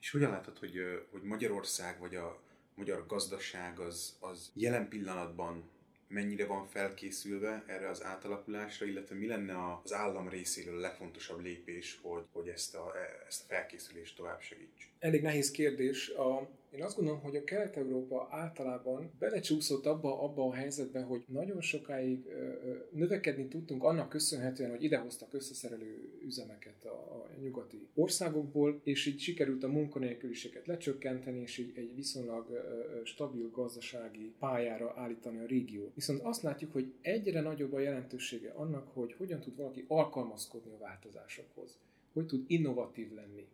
És 0.00 0.10
hogyan 0.10 0.30
látod, 0.30 0.58
hogy, 0.58 0.74
hogy 1.10 1.22
Magyarország 1.22 1.98
vagy 1.98 2.14
a 2.14 2.42
magyar 2.74 3.06
gazdaság 3.06 3.78
az, 3.78 4.16
az 4.20 4.50
jelen 4.54 4.88
pillanatban 4.88 5.70
mennyire 6.08 6.46
van 6.46 6.66
felkészülve 6.66 7.64
erre 7.66 7.88
az 7.88 8.04
átalakulásra, 8.04 8.86
illetve 8.86 9.14
mi 9.14 9.26
lenne 9.26 9.80
az 9.82 9.92
állam 9.92 10.28
részéről 10.28 10.76
a 10.76 10.80
legfontosabb 10.80 11.40
lépés, 11.40 11.98
hogy, 12.02 12.24
hogy 12.32 12.48
ezt, 12.48 12.74
a, 12.74 12.92
ezt 13.26 13.42
a 13.42 13.54
felkészülést 13.54 14.16
tovább 14.16 14.40
segítsük? 14.40 14.89
Elég 15.00 15.22
nehéz 15.22 15.50
kérdés. 15.50 16.08
A, 16.08 16.48
én 16.70 16.82
azt 16.82 16.96
gondolom, 16.96 17.20
hogy 17.20 17.36
a 17.36 17.44
Kelet-Európa 17.44 18.28
általában 18.30 19.10
belecsúszott 19.18 19.86
abba, 19.86 20.22
abba 20.22 20.46
a 20.46 20.54
helyzetbe, 20.54 21.00
hogy 21.00 21.24
nagyon 21.26 21.60
sokáig 21.60 22.26
ö, 22.26 22.52
növekedni 22.90 23.48
tudtunk 23.48 23.84
annak 23.84 24.08
köszönhetően, 24.08 24.70
hogy 24.70 24.82
idehoztak 24.82 25.34
összeszerelő 25.34 26.20
üzemeket 26.24 26.84
a, 26.84 26.88
a 26.88 27.28
nyugati 27.42 27.88
országokból, 27.94 28.80
és 28.84 29.06
így 29.06 29.20
sikerült 29.20 29.64
a 29.64 29.68
munkanélküliséget 29.68 30.66
lecsökkenteni, 30.66 31.40
és 31.40 31.58
így 31.58 31.72
egy 31.74 31.94
viszonylag 31.94 32.50
ö, 32.50 33.00
stabil 33.04 33.50
gazdasági 33.50 34.34
pályára 34.38 34.94
állítani 34.96 35.38
a 35.38 35.46
régió. 35.46 35.90
Viszont 35.94 36.20
azt 36.22 36.42
látjuk, 36.42 36.72
hogy 36.72 36.92
egyre 37.00 37.40
nagyobb 37.40 37.72
a 37.72 37.80
jelentősége 37.80 38.50
annak, 38.50 38.88
hogy 38.88 39.12
hogyan 39.12 39.40
tud 39.40 39.56
valaki 39.56 39.84
alkalmazkodni 39.88 40.70
a 40.70 40.78
változásokhoz, 40.78 41.78
hogy 42.12 42.26
tud 42.26 42.44
innovatív 42.46 43.14
lenni 43.14 43.46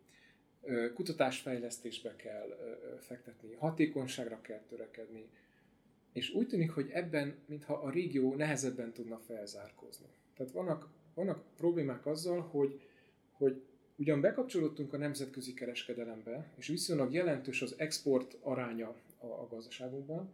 kutatásfejlesztésbe 0.94 2.16
kell 2.16 2.58
fektetni, 3.00 3.54
hatékonyságra 3.54 4.40
kell 4.40 4.62
törekedni, 4.68 5.28
és 6.12 6.30
úgy 6.30 6.46
tűnik, 6.46 6.70
hogy 6.70 6.90
ebben, 6.92 7.34
mintha 7.46 7.74
a 7.74 7.90
régió 7.90 8.34
nehezebben 8.34 8.92
tudna 8.92 9.18
felzárkózni. 9.18 10.06
Tehát 10.36 10.52
vannak, 10.52 10.88
vannak 11.14 11.42
problémák 11.56 12.06
azzal, 12.06 12.40
hogy, 12.40 12.80
hogy 13.32 13.62
ugyan 13.96 14.20
bekapcsolódtunk 14.20 14.92
a 14.92 14.96
nemzetközi 14.96 15.54
kereskedelembe, 15.54 16.52
és 16.56 16.66
viszonylag 16.66 17.12
jelentős 17.12 17.62
az 17.62 17.74
export 17.78 18.36
aránya 18.40 18.94
a, 19.18 19.26
a 19.26 19.46
gazdaságunkban, 19.50 20.32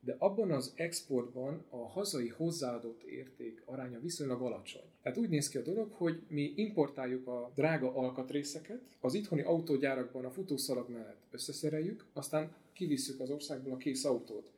de 0.00 0.16
abban 0.18 0.50
az 0.50 0.72
exportban 0.76 1.64
a 1.68 1.88
hazai 1.88 2.28
hozzáadott 2.28 3.02
érték 3.02 3.62
aránya 3.64 4.00
viszonylag 4.00 4.42
alacsony. 4.42 4.90
Tehát 5.06 5.20
úgy 5.20 5.28
néz 5.28 5.48
ki 5.48 5.58
a 5.58 5.62
dolog, 5.62 5.92
hogy 5.92 6.22
mi 6.28 6.52
importáljuk 6.56 7.26
a 7.26 7.50
drága 7.54 7.94
alkatrészeket, 7.94 8.80
az 9.00 9.14
itthoni 9.14 9.42
autógyárakban 9.42 10.24
a 10.24 10.30
futószalag 10.30 10.90
mellett 10.90 11.20
összeszereljük, 11.30 12.04
aztán 12.12 12.54
kivisszük 12.72 13.20
az 13.20 13.30
országból 13.30 13.72
a 13.72 13.76
kész 13.76 14.04
autót. 14.04 14.50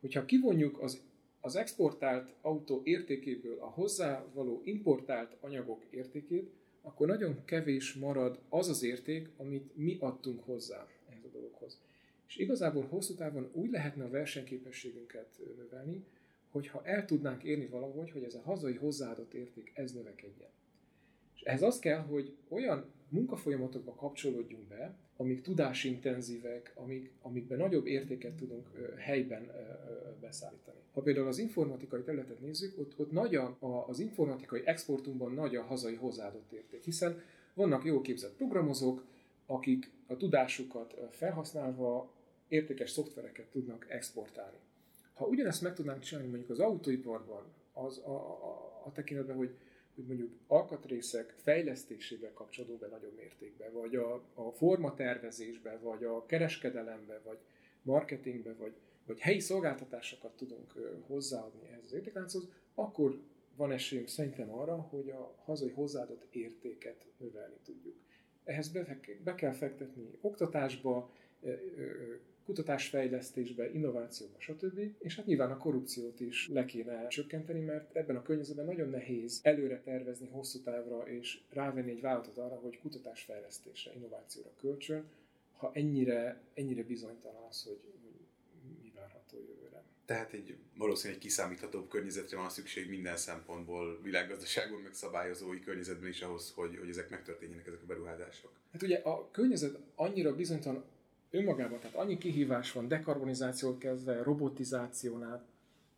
Hogyha 0.00 0.24
kivonjuk 0.24 0.82
az, 0.82 1.00
az 1.40 1.56
exportált 1.56 2.32
autó 2.40 2.80
értékéből 2.84 3.58
a 3.58 3.66
hozzávaló 3.66 4.60
importált 4.64 5.36
anyagok 5.40 5.84
értékét, 5.90 6.50
akkor 6.82 7.06
nagyon 7.06 7.44
kevés 7.44 7.94
marad 7.94 8.38
az 8.48 8.68
az 8.68 8.82
érték, 8.82 9.28
amit 9.36 9.76
mi 9.76 9.96
adtunk 10.00 10.44
hozzá 10.44 10.86
ehhez 11.08 11.24
a 11.24 11.28
dologhoz. 11.32 11.78
És 12.28 12.36
igazából 12.36 12.86
hosszú 12.88 13.14
távon 13.14 13.50
úgy 13.52 13.70
lehetne 13.70 14.04
a 14.04 14.10
versenyképességünket 14.10 15.40
növelni, 15.56 16.04
hogyha 16.56 16.82
el 16.84 17.04
tudnánk 17.04 17.42
érni 17.42 17.66
valahogy, 17.66 18.10
hogy 18.10 18.22
ez 18.22 18.34
a 18.34 18.40
hazai 18.40 18.74
hozzáadott 18.74 19.34
érték, 19.34 19.72
ez 19.74 19.92
növekedjen. 19.92 20.48
És 21.34 21.42
ehhez 21.42 21.62
az 21.62 21.78
kell, 21.78 21.98
hogy 21.98 22.36
olyan 22.48 22.84
munkafolyamatokba 23.08 23.94
kapcsolódjunk 23.94 24.68
be, 24.68 24.94
amik 25.16 25.42
tudásintenzívek, 25.42 26.72
amik, 26.74 27.12
amikben 27.22 27.58
nagyobb 27.58 27.86
értéket 27.86 28.34
tudunk 28.34 28.70
ö, 28.74 28.94
helyben 28.96 29.42
ö, 29.42 29.50
beszállítani. 30.20 30.78
Ha 30.92 31.00
például 31.00 31.26
az 31.26 31.38
informatikai 31.38 32.02
területet 32.02 32.40
nézzük, 32.40 32.78
ott, 32.78 32.98
ott 32.98 33.12
nagy 33.12 33.34
a, 33.34 33.56
a, 33.58 33.88
az 33.88 33.98
informatikai 33.98 34.62
exportunkban 34.64 35.32
nagy 35.32 35.56
a 35.56 35.62
hazai 35.62 35.94
hozzáadott 35.94 36.52
érték, 36.52 36.84
hiszen 36.84 37.22
vannak 37.54 37.84
jó 37.84 38.00
képzett 38.00 38.36
programozók, 38.36 39.04
akik 39.46 39.90
a 40.06 40.16
tudásukat 40.16 40.94
felhasználva 41.10 42.12
értékes 42.48 42.90
szoftvereket 42.90 43.46
tudnak 43.46 43.86
exportálni. 43.88 44.56
Ha 45.16 45.26
ugyanezt 45.26 45.62
meg 45.62 45.74
tudnánk 45.74 46.02
csinálni 46.02 46.28
mondjuk 46.30 46.50
az 46.50 46.58
autóiparban, 46.58 47.44
az 47.72 47.98
a, 47.98 48.10
a, 48.10 48.82
a 48.84 48.92
tekintetben, 48.92 49.36
hogy, 49.36 49.56
hogy 49.94 50.04
mondjuk 50.06 50.32
alkatrészek 50.46 51.34
fejlesztésével 51.42 52.32
kapcsolódó 52.32 52.76
be 52.76 52.86
nagyobb 52.86 53.16
mértékben, 53.16 53.72
vagy 53.72 53.94
a, 53.94 54.14
a 54.34 54.50
formatervezésbe, 54.50 55.78
vagy 55.82 56.04
a 56.04 56.26
kereskedelembe, 56.26 57.20
vagy 57.24 57.38
marketingbe, 57.82 58.54
vagy, 58.54 58.72
vagy 59.06 59.20
helyi 59.20 59.40
szolgáltatásokat 59.40 60.36
tudunk 60.36 60.72
hozzáadni 61.06 61.68
ehhez 61.68 61.84
az 61.84 61.92
értéklánchoz, 61.92 62.48
akkor 62.74 63.20
van 63.56 63.72
esélyünk 63.72 64.08
szerintem 64.08 64.50
arra, 64.50 64.76
hogy 64.76 65.10
a 65.10 65.34
hazai 65.44 65.70
hozzáadott 65.70 66.26
értéket 66.30 67.04
növelni 67.16 67.56
tudjuk. 67.64 67.94
Ehhez 68.44 68.68
be, 68.68 69.00
be 69.24 69.34
kell 69.34 69.52
fektetni 69.52 70.18
oktatásba, 70.20 71.10
kutatásfejlesztésbe, 72.46 73.70
innovációba, 73.72 74.34
stb. 74.38 74.80
És 74.98 75.16
hát 75.16 75.26
nyilván 75.26 75.50
a 75.50 75.56
korrupciót 75.56 76.20
is 76.20 76.48
le 76.48 76.64
kéne 76.64 77.06
csökkenteni, 77.08 77.60
mert 77.60 77.96
ebben 77.96 78.16
a 78.16 78.22
környezetben 78.22 78.64
nagyon 78.64 78.88
nehéz 78.88 79.40
előre 79.42 79.80
tervezni 79.80 80.28
hosszú 80.28 80.60
távra, 80.60 81.08
és 81.08 81.40
rávenni 81.50 81.90
egy 81.90 82.00
vállalatot 82.00 82.38
arra, 82.38 82.54
hogy 82.54 82.78
kutatásfejlesztésre, 82.78 83.92
innovációra 83.94 84.50
kölcsön, 84.60 85.04
ha 85.56 85.70
ennyire, 85.74 86.40
ennyire 86.54 86.82
bizonytalan 86.82 87.42
az, 87.48 87.62
hogy 87.62 87.78
mi 88.82 88.92
várható 88.94 89.38
jövőre. 89.38 89.82
Tehát 90.04 90.32
egy 90.32 90.56
valószínűleg 90.76 91.20
kiszámíthatóbb 91.20 91.88
környezetre 91.88 92.36
van 92.36 92.50
szükség 92.50 92.88
minden 92.88 93.16
szempontból, 93.16 94.00
világgazdaságban, 94.02 94.80
meg 94.80 94.94
szabályozói 94.94 95.60
környezetben 95.60 96.08
is 96.08 96.22
ahhoz, 96.22 96.52
hogy, 96.54 96.76
hogy 96.78 96.88
ezek 96.88 97.10
megtörténjenek, 97.10 97.66
ezek 97.66 97.82
a 97.82 97.86
beruházások. 97.86 98.50
Hát 98.72 98.82
ugye 98.82 98.96
a 98.96 99.30
környezet 99.30 99.78
annyira 99.94 100.34
bizonytalan 100.34 100.84
önmagában, 101.30 101.78
tehát 101.78 101.96
annyi 101.96 102.18
kihívás 102.18 102.72
van, 102.72 102.88
dekarbonizációt 102.88 103.78
kezdve, 103.78 104.22
robotizációnál, 104.22 105.46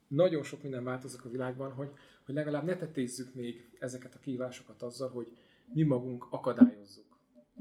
nagyon 0.08 0.42
sok 0.42 0.62
minden 0.62 0.84
változik 0.84 1.24
a 1.24 1.30
világban, 1.30 1.72
hogy, 1.72 1.90
hogy 2.24 2.34
legalább 2.34 2.64
ne 2.64 2.76
tetézzük 2.76 3.34
még 3.34 3.70
ezeket 3.78 4.14
a 4.14 4.18
kihívásokat 4.18 4.82
azzal, 4.82 5.08
hogy 5.08 5.36
mi 5.72 5.82
magunk 5.82 6.26
akadályozzuk 6.30 7.07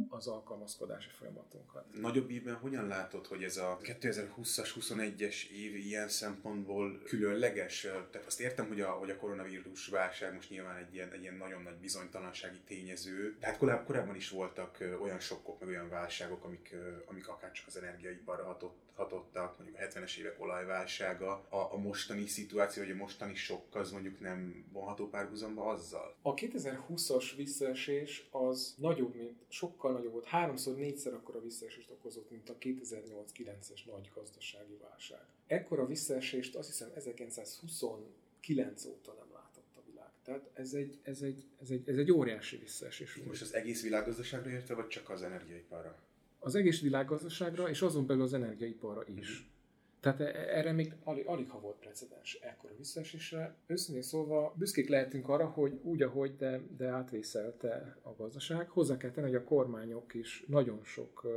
az 0.09 0.27
alkalmazkodási 0.27 1.09
folyamatunkat. 1.09 1.85
Nagyobb 2.01 2.29
ívben 2.29 2.55
hogyan 2.55 2.87
látod, 2.87 3.27
hogy 3.27 3.43
ez 3.43 3.57
a 3.57 3.79
2020-as, 3.83 4.69
21-es 4.79 5.49
év 5.49 5.75
ilyen 5.75 6.09
szempontból 6.09 7.01
különleges? 7.03 7.81
Tehát 7.81 8.27
azt 8.27 8.39
értem, 8.39 8.67
hogy 8.67 8.81
a, 8.81 8.89
hogy 8.89 9.09
a 9.09 9.17
koronavírus 9.17 9.87
válság 9.87 10.33
most 10.33 10.49
nyilván 10.49 10.77
egy 10.77 10.93
ilyen, 10.93 11.11
egy 11.11 11.21
ilyen 11.21 11.35
nagyon 11.35 11.61
nagy 11.61 11.75
bizonytalansági 11.75 12.59
tényező. 12.59 13.37
Tehát 13.39 13.57
korábban, 13.57 13.85
korábban 13.85 14.15
is 14.15 14.29
voltak 14.29 14.77
olyan 15.01 15.19
sokkok, 15.19 15.59
meg 15.59 15.69
olyan 15.69 15.89
válságok, 15.89 16.43
amik, 16.43 16.75
amik 17.05 17.27
akár 17.27 17.51
csak 17.51 17.67
az 17.67 17.77
energiaiparra 17.77 18.45
hatott, 18.45 18.87
hatottak, 18.97 19.57
mondjuk 19.57 19.77
a 19.77 19.81
70-es 19.81 20.17
évek 20.17 20.41
olajválsága. 20.41 21.31
A, 21.49 21.73
a 21.73 21.77
mostani 21.77 22.27
szituáció, 22.27 22.83
vagy 22.83 22.91
a 22.91 22.95
mostani 22.95 23.35
sok 23.35 23.75
az 23.75 23.91
mondjuk 23.91 24.19
nem 24.19 24.65
vonható 24.71 25.09
párhuzamba 25.09 25.65
azzal? 25.65 26.15
A 26.21 26.33
2020-as 26.33 27.31
visszaesés 27.35 28.27
az 28.31 28.75
nagyobb, 28.77 29.15
mint 29.15 29.37
sokkal 29.49 29.86
sokkal 29.87 30.01
nagyobb 30.01 30.13
volt, 30.13 30.25
háromszor, 30.25 30.75
négyszer 30.75 31.13
akkora 31.13 31.41
visszaesést 31.41 31.91
okozott, 31.91 32.29
mint 32.29 32.49
a 32.49 32.57
2008-9-es 32.57 33.85
nagy 33.85 34.11
gazdasági 34.15 34.77
válság. 34.81 35.25
Ekkora 35.47 35.85
visszaesést 35.85 36.55
azt 36.55 36.67
hiszem 36.67 36.89
1929 36.95 38.85
óta 38.85 39.13
nem 39.13 39.27
látott 39.33 39.75
a 39.75 39.81
világ. 39.85 40.09
Tehát 40.23 40.49
ez 40.53 40.73
egy, 40.73 40.97
ez 41.03 41.21
egy, 41.21 41.45
ez 41.61 41.69
egy, 41.69 41.89
ez 41.89 41.97
egy 41.97 42.11
óriási 42.11 42.57
visszaesés 42.57 43.15
volt. 43.15 43.27
Most 43.27 43.41
az 43.41 43.53
egész 43.53 43.83
világgazdaságra 43.83 44.49
érte, 44.49 44.73
vagy 44.73 44.87
csak 44.87 45.09
az 45.09 45.21
energiaiparra? 45.21 45.99
Az 46.39 46.55
egész 46.55 46.81
világgazdaságra, 46.81 47.69
és 47.69 47.81
azon 47.81 48.05
belül 48.05 48.23
az 48.23 48.33
energiaiparra 48.33 49.03
is. 49.15 49.39
Mm-hmm. 49.39 49.55
Tehát 49.99 50.19
e- 50.19 50.57
erre 50.57 50.71
még 50.71 50.93
alig, 51.03 51.25
alig 51.25 51.49
ha 51.49 51.59
volt 51.59 51.75
precedens 51.79 52.39
ekkora 52.41 52.73
visszaesésre. 52.77 53.55
Őszintén 53.67 54.03
szólva 54.03 54.53
büszkék 54.57 54.89
lehetünk 54.89 55.29
arra, 55.29 55.45
hogy 55.45 55.79
úgy, 55.83 56.01
ahogy, 56.01 56.35
de, 56.35 56.61
de 56.77 56.87
átvészelte 56.87 57.97
a 58.01 58.13
gazdaság. 58.13 58.69
Hozzá 58.69 58.97
kell 58.97 59.11
tenni, 59.11 59.27
hogy 59.27 59.35
a 59.35 59.43
kormányok 59.43 60.13
is 60.13 60.43
nagyon 60.47 60.79
sok 60.83 61.27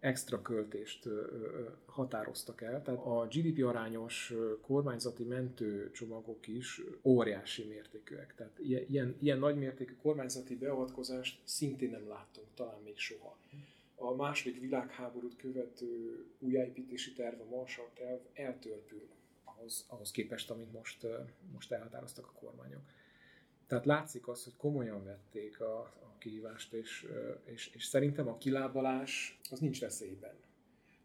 extra 0.00 0.42
költést 0.42 1.08
határoztak 1.86 2.60
el. 2.60 2.82
Tehát 2.82 3.00
a 3.00 3.26
GDP 3.30 3.64
arányos 3.64 4.34
kormányzati 4.60 5.24
mentőcsomagok 5.24 6.46
is 6.46 6.82
óriási 7.02 7.64
mértékűek. 7.64 8.34
Tehát 8.34 8.58
ilyen, 8.58 9.16
ilyen 9.20 9.38
nagy 9.38 9.56
mértékű 9.56 9.96
kormányzati 10.02 10.56
beavatkozást 10.56 11.40
szintén 11.44 11.90
nem 11.90 12.08
láttunk, 12.08 12.46
talán 12.54 12.80
még 12.84 12.98
soha 12.98 13.36
a 14.00 14.14
második 14.14 14.60
világháborút 14.60 15.36
követő 15.36 16.24
újjáépítési 16.38 17.12
terv, 17.12 17.40
a 17.40 17.44
Marshall 17.44 17.90
terv 17.94 18.20
eltörpül 18.32 19.08
ahhoz, 19.44 19.86
ahhoz 19.88 20.10
képest, 20.10 20.50
amit 20.50 20.72
most, 20.72 21.06
most 21.52 21.72
elhatároztak 21.72 22.26
a 22.26 22.38
kormányok. 22.38 22.82
Tehát 23.66 23.84
látszik 23.84 24.28
az, 24.28 24.44
hogy 24.44 24.56
komolyan 24.56 25.04
vették 25.04 25.60
a, 25.60 25.78
a 25.80 26.16
kihívást, 26.18 26.72
és, 26.72 27.06
és, 27.44 27.70
és 27.74 27.84
szerintem 27.84 28.28
a 28.28 28.38
kilábalás 28.38 29.38
az 29.50 29.58
nincs 29.60 29.80
veszélyben. 29.80 30.34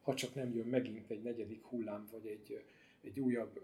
Ha 0.02 0.14
csak 0.14 0.36
nem 0.36 0.54
jön 0.54 0.68
megint 0.68 1.10
egy 1.10 1.22
negyedik 1.22 1.64
hullám, 1.64 2.08
vagy 2.12 2.28
egy, 2.28 2.64
egy 3.06 3.20
újabb 3.20 3.62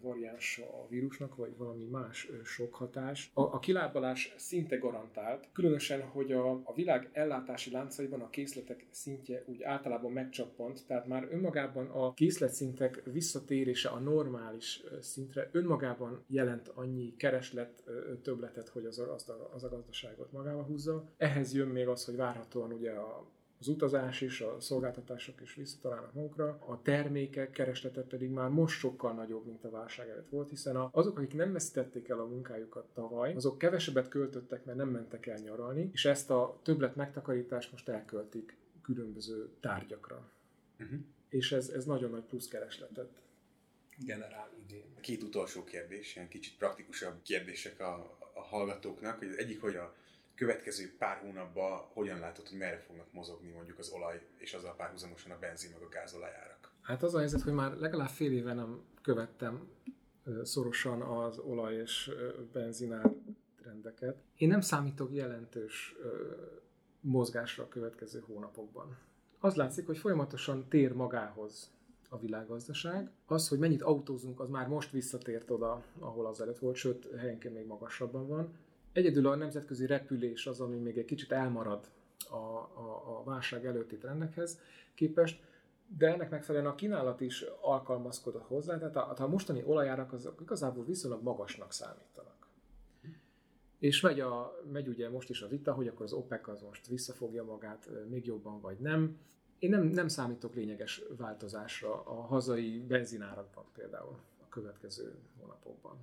variáns 0.00 0.58
a 0.58 0.88
vírusnak, 0.88 1.36
vagy 1.36 1.56
valami 1.56 1.84
más 1.84 2.28
sok 2.44 2.74
hatás. 2.74 3.30
A, 3.34 3.42
a 3.42 3.58
kilábalás 3.58 4.34
szinte 4.36 4.76
garantált, 4.76 5.48
különösen, 5.52 6.02
hogy 6.02 6.32
a, 6.32 6.50
a 6.50 6.72
világ 6.74 7.10
ellátási 7.12 7.70
láncaiban 7.70 8.20
a 8.20 8.30
készletek 8.30 8.86
szintje 8.90 9.42
úgy 9.46 9.62
általában 9.62 10.12
megcsappant, 10.12 10.86
tehát 10.86 11.06
már 11.06 11.28
önmagában 11.30 11.86
a 11.86 12.14
készletszintek 12.14 13.02
visszatérése 13.12 13.88
a 13.88 13.98
normális 13.98 14.82
szintre 15.00 15.48
önmagában 15.52 16.24
jelent 16.28 16.68
annyi 16.68 17.16
kereslet 17.16 17.84
többletet, 18.22 18.68
hogy 18.68 18.84
az 18.84 18.98
a, 18.98 19.14
az, 19.14 19.28
a, 19.28 19.50
az 19.54 19.64
a 19.64 19.68
gazdaságot 19.68 20.32
magába 20.32 20.62
húzza. 20.62 21.04
Ehhez 21.16 21.54
jön 21.54 21.68
még 21.68 21.88
az, 21.88 22.04
hogy 22.04 22.16
várhatóan 22.16 22.72
ugye 22.72 22.90
a 22.90 23.26
az 23.60 23.68
utazás 23.68 24.20
is, 24.20 24.40
a 24.40 24.60
szolgáltatások 24.60 25.40
is 25.40 25.54
visszatalálnak 25.54 26.14
magukra, 26.14 26.58
a 26.66 26.82
termékek 26.82 27.50
kereslete 27.50 28.00
pedig 28.02 28.30
már 28.30 28.48
most 28.48 28.78
sokkal 28.78 29.12
nagyobb, 29.12 29.46
mint 29.46 29.64
a 29.64 29.70
válság 29.70 30.08
előtt 30.08 30.28
volt, 30.28 30.50
hiszen 30.50 30.76
azok, 30.76 31.18
akik 31.18 31.34
nem 31.34 31.52
veszítették 31.52 32.08
el 32.08 32.20
a 32.20 32.26
munkájukat 32.26 32.86
tavaly, 32.94 33.34
azok 33.34 33.58
kevesebbet 33.58 34.08
költöttek, 34.08 34.64
mert 34.64 34.78
nem 34.78 34.88
mentek 34.88 35.26
el 35.26 35.38
nyaralni, 35.38 35.90
és 35.92 36.04
ezt 36.04 36.30
a 36.30 36.60
többlet 36.62 36.96
megtakarítást 36.96 37.70
most 37.70 37.88
elköltik 37.88 38.56
különböző 38.82 39.48
tárgyakra. 39.60 40.30
Uh-huh. 40.80 40.98
És 41.28 41.52
ez, 41.52 41.68
ez 41.68 41.84
nagyon 41.84 42.10
nagy 42.10 42.24
plusz 42.24 42.48
keresletet 42.48 43.08
generál 44.04 44.50
idén. 44.64 44.84
Két 45.00 45.22
utolsó 45.22 45.64
kérdés, 45.64 46.16
ilyen 46.16 46.28
kicsit 46.28 46.56
praktikusabb 46.56 47.22
kérdések 47.22 47.80
a, 47.80 48.18
a 48.34 48.40
hallgatóknak. 48.40 49.18
Hogy 49.18 49.28
az 49.28 49.38
egyik, 49.38 49.60
hogy 49.60 49.76
a 49.76 49.94
következő 50.38 50.96
pár 50.98 51.16
hónapban 51.16 51.78
hogyan 51.92 52.18
látod, 52.18 52.48
hogy 52.48 52.58
merre 52.58 52.78
fognak 52.78 53.12
mozogni 53.12 53.50
mondjuk 53.50 53.78
az 53.78 53.90
olaj, 53.90 54.26
és 54.36 54.52
azzal 54.52 54.74
párhuzamosan 54.76 55.32
a 55.32 55.38
benzin 55.38 55.70
meg 55.72 55.82
a 55.82 55.88
gázolajárak? 55.88 56.72
Hát 56.82 57.02
az 57.02 57.14
a 57.14 57.18
helyzet, 57.18 57.40
hogy 57.40 57.52
már 57.52 57.72
legalább 57.72 58.08
fél 58.08 58.32
éve 58.32 58.52
nem 58.52 58.80
követtem 59.02 59.68
szorosan 60.42 61.02
az 61.02 61.38
olaj 61.38 61.74
és 61.74 62.10
benzinár 62.52 63.12
trendeket. 63.56 64.22
Én 64.36 64.48
nem 64.48 64.60
számítok 64.60 65.14
jelentős 65.14 65.94
mozgásra 67.00 67.64
a 67.64 67.68
következő 67.68 68.22
hónapokban. 68.26 68.98
Az 69.38 69.54
látszik, 69.54 69.86
hogy 69.86 69.98
folyamatosan 69.98 70.68
tér 70.68 70.92
magához 70.92 71.70
a 72.08 72.18
világgazdaság. 72.18 73.10
Az, 73.26 73.48
hogy 73.48 73.58
mennyit 73.58 73.82
autózunk, 73.82 74.40
az 74.40 74.48
már 74.48 74.68
most 74.68 74.90
visszatért 74.90 75.50
oda, 75.50 75.84
ahol 75.98 76.26
az 76.26 76.40
előtt 76.40 76.58
volt, 76.58 76.76
sőt, 76.76 77.08
helyenként 77.16 77.54
még 77.54 77.66
magasabban 77.66 78.26
van. 78.26 78.54
Egyedül 78.98 79.26
a 79.26 79.34
nemzetközi 79.34 79.86
repülés 79.86 80.46
az, 80.46 80.60
ami 80.60 80.76
még 80.76 80.98
egy 80.98 81.04
kicsit 81.04 81.32
elmarad 81.32 81.90
a, 82.30 82.34
a, 82.34 83.18
a 83.18 83.22
válság 83.24 83.66
előtti 83.66 83.96
trendekhez 83.96 84.60
képest, 84.94 85.40
de 85.98 86.12
ennek 86.12 86.30
megfelelően 86.30 86.72
a 86.72 86.74
kínálat 86.74 87.20
is 87.20 87.44
alkalmazkodott 87.60 88.46
hozzá, 88.46 88.78
tehát 88.78 88.96
a, 88.96 89.24
a 89.24 89.28
mostani 89.28 89.62
olajárak 89.64 90.12
azok 90.12 90.40
igazából 90.40 90.84
viszonylag 90.84 91.22
magasnak 91.22 91.72
számítanak. 91.72 92.48
És 93.78 94.00
megy, 94.00 94.20
a, 94.20 94.60
megy 94.72 94.88
ugye 94.88 95.10
most 95.10 95.30
is 95.30 95.42
a 95.42 95.48
vita, 95.48 95.72
hogy 95.72 95.88
akkor 95.88 96.04
az 96.04 96.12
OPEC 96.12 96.48
az 96.48 96.62
most 96.62 96.86
visszafogja 96.86 97.44
magát 97.44 97.90
még 98.08 98.26
jobban, 98.26 98.60
vagy 98.60 98.78
nem. 98.78 99.18
Én 99.58 99.70
nem, 99.70 99.86
nem 99.86 100.08
számítok 100.08 100.54
lényeges 100.54 101.02
változásra 101.16 102.02
a 102.04 102.20
hazai 102.20 102.84
benzinárakban 102.88 103.64
például 103.72 104.18
a 104.42 104.48
következő 104.48 105.14
hónapokban. 105.40 105.96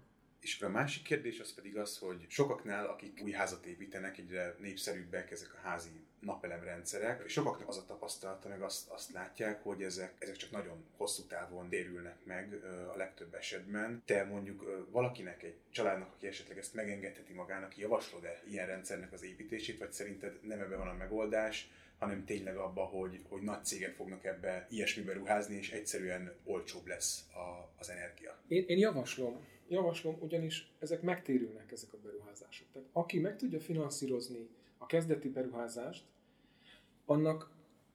És 0.45 0.61
a 0.61 0.69
másik 0.69 1.03
kérdés 1.03 1.39
az 1.39 1.53
pedig 1.53 1.77
az, 1.77 1.97
hogy 1.97 2.25
sokaknál, 2.27 2.85
akik 2.85 3.19
új 3.23 3.31
házat 3.31 3.65
építenek, 3.65 4.17
egyre 4.17 4.55
népszerűbbek 4.59 5.31
ezek 5.31 5.53
a 5.53 5.67
házi 5.67 5.89
napelemrendszerek, 6.19 7.23
és 7.25 7.31
sokaknak 7.31 7.67
az 7.67 7.77
a 7.77 7.85
tapasztalata, 7.85 8.49
meg 8.49 8.61
azt, 8.61 8.89
azt 8.89 9.11
látják, 9.11 9.63
hogy 9.63 9.81
ezek, 9.81 10.13
ezek 10.19 10.35
csak 10.35 10.51
nagyon 10.51 10.85
hosszú 10.97 11.23
távon 11.23 11.69
térülnek 11.69 12.17
meg 12.23 12.63
a 12.93 12.97
legtöbb 12.97 13.33
esetben. 13.33 14.01
Te 14.05 14.23
mondjuk 14.23 14.87
valakinek, 14.91 15.43
egy 15.43 15.55
családnak, 15.69 16.13
aki 16.13 16.27
esetleg 16.27 16.57
ezt 16.57 16.73
megengedheti 16.73 17.33
magának, 17.33 17.77
javaslod-e 17.77 18.41
ilyen 18.47 18.67
rendszernek 18.67 19.13
az 19.13 19.23
építését, 19.23 19.79
vagy 19.79 19.91
szerinted 19.91 20.39
nem 20.41 20.59
ebben 20.59 20.77
van 20.77 20.87
a 20.87 20.93
megoldás, 20.93 21.69
hanem 21.97 22.25
tényleg 22.25 22.57
abba, 22.57 22.83
hogy, 22.83 23.19
hogy 23.29 23.41
nagy 23.41 23.65
cégek 23.65 23.95
fognak 23.95 24.25
ebbe 24.25 24.67
ilyesmibe 24.69 25.13
ruházni, 25.13 25.55
és 25.55 25.71
egyszerűen 25.71 26.35
olcsóbb 26.43 26.87
lesz 26.87 27.23
a, 27.33 27.73
az 27.77 27.89
energia. 27.89 28.39
Én, 28.47 28.63
én 28.67 28.77
javaslom, 28.77 29.53
javaslom, 29.67 30.17
ugyanis 30.19 30.71
ezek 30.79 31.01
megtérülnek, 31.01 31.71
ezek 31.71 31.93
a 31.93 31.97
beruházások. 32.03 32.67
Tehát 32.71 32.89
aki 32.91 33.19
meg 33.19 33.37
tudja 33.37 33.59
finanszírozni 33.59 34.49
a 34.77 34.85
kezdeti 34.85 35.29
beruházást, 35.29 36.03
annak 37.05 37.51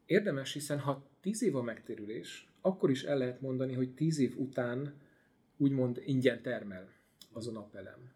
érdemes, 0.06 0.52
hiszen 0.52 0.78
ha 0.78 1.02
10 1.20 1.42
év 1.42 1.56
a 1.56 1.62
megtérülés, 1.62 2.48
akkor 2.60 2.90
is 2.90 3.02
el 3.02 3.18
lehet 3.18 3.40
mondani, 3.40 3.72
hogy 3.72 3.94
10 3.94 4.18
év 4.18 4.38
után 4.38 4.94
úgymond 5.56 6.02
ingyen 6.04 6.42
termel 6.42 6.92
az 7.32 7.46
a 7.46 7.50
napelem. 7.50 8.12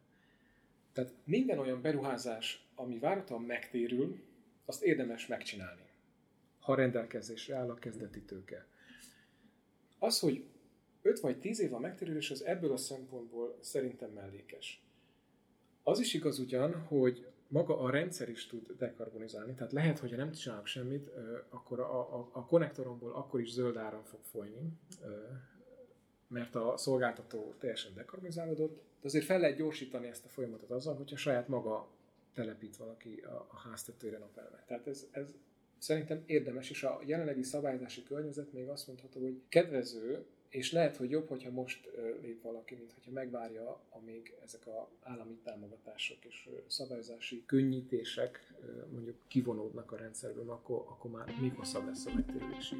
Tehát 0.92 1.12
minden 1.24 1.58
olyan 1.58 1.82
beruházás, 1.82 2.66
ami 2.74 2.98
várhatóan 2.98 3.42
megtérül, 3.42 4.18
azt 4.64 4.82
érdemes 4.82 5.26
megcsinálni, 5.26 5.88
ha 6.60 6.74
rendelkezésre 6.74 7.56
áll 7.56 7.70
a 7.70 7.74
kezdeti 7.74 8.20
tőke. 8.20 8.66
Az, 9.98 10.20
hogy 10.20 10.44
5 11.04 11.20
vagy 11.20 11.38
10 11.38 11.60
év 11.60 11.74
a 11.74 11.78
megtérülés, 11.78 12.30
az 12.30 12.44
ebből 12.44 12.72
a 12.72 12.76
szempontból 12.76 13.56
szerintem 13.60 14.10
mellékes. 14.10 14.82
Az 15.82 16.00
is 16.00 16.14
igaz 16.14 16.38
ugyan, 16.38 16.74
hogy 16.74 17.26
maga 17.48 17.80
a 17.80 17.90
rendszer 17.90 18.28
is 18.28 18.46
tud 18.46 18.74
dekarbonizálni, 18.78 19.54
tehát 19.54 19.72
lehet, 19.72 19.98
hogy 19.98 20.10
ha 20.10 20.16
nem 20.16 20.32
csinálok 20.32 20.66
semmit, 20.66 21.10
akkor 21.48 21.80
a, 21.80 22.18
a, 22.18 22.28
a 22.32 22.46
konnektoromból 22.46 23.12
akkor 23.12 23.40
is 23.40 23.52
zöld 23.52 23.76
áram 23.76 24.02
fog 24.02 24.20
folyni, 24.22 24.72
mert 26.28 26.54
a 26.54 26.76
szolgáltató 26.76 27.54
teljesen 27.58 27.94
dekarbonizálódott, 27.94 28.74
de 28.74 29.08
azért 29.08 29.24
fel 29.24 29.40
lehet 29.40 29.56
gyorsítani 29.56 30.06
ezt 30.06 30.24
a 30.24 30.28
folyamatot 30.28 30.70
azzal, 30.70 30.94
hogyha 30.94 31.16
saját 31.16 31.48
maga 31.48 31.88
telepít 32.34 32.76
valaki 32.76 33.20
a, 33.20 33.46
a 33.50 33.58
háztetőre 33.68 34.18
napelemet. 34.18 34.66
Tehát 34.66 34.86
ez, 34.86 35.06
ez 35.10 35.26
szerintem 35.78 36.22
érdemes, 36.26 36.70
és 36.70 36.82
a 36.82 37.00
jelenlegi 37.04 37.42
szabályozási 37.42 38.02
környezet 38.02 38.52
még 38.52 38.68
azt 38.68 38.86
mondható, 38.86 39.20
hogy 39.20 39.42
kedvező, 39.48 40.26
és 40.54 40.72
lehet, 40.72 40.96
hogy 40.96 41.10
jobb, 41.10 41.28
hogyha 41.28 41.50
most 41.50 41.90
lép 42.22 42.42
valaki, 42.42 42.74
mint 42.74 42.92
hogyha 42.92 43.10
megvárja, 43.10 43.80
amíg 43.90 44.34
ezek 44.44 44.66
a 44.66 44.90
állami 45.02 45.38
támogatások 45.44 46.24
és 46.24 46.48
szabályozási 46.66 47.42
könnyítések 47.46 48.54
mondjuk 48.92 49.16
kivonódnak 49.28 49.92
a 49.92 49.96
rendszerből, 49.96 50.50
akkor, 50.50 50.76
akkor 50.76 51.10
már 51.10 51.34
még 51.40 51.54
hosszabb 51.54 51.86
lesz 51.86 52.06
a 52.06 52.14
megtérülési 52.14 52.76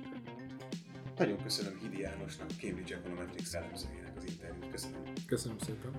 Nagyon 1.16 1.42
köszönöm 1.42 1.78
Hidi 1.78 2.00
Jánosnak, 2.00 2.50
Cambridge 2.50 2.96
Econometrics 2.96 3.54
elemzőjének 3.54 4.16
az 4.16 4.24
interjút. 4.24 4.70
Köszönöm. 4.70 5.02
Köszönöm 5.26 5.58
szépen. 5.58 5.92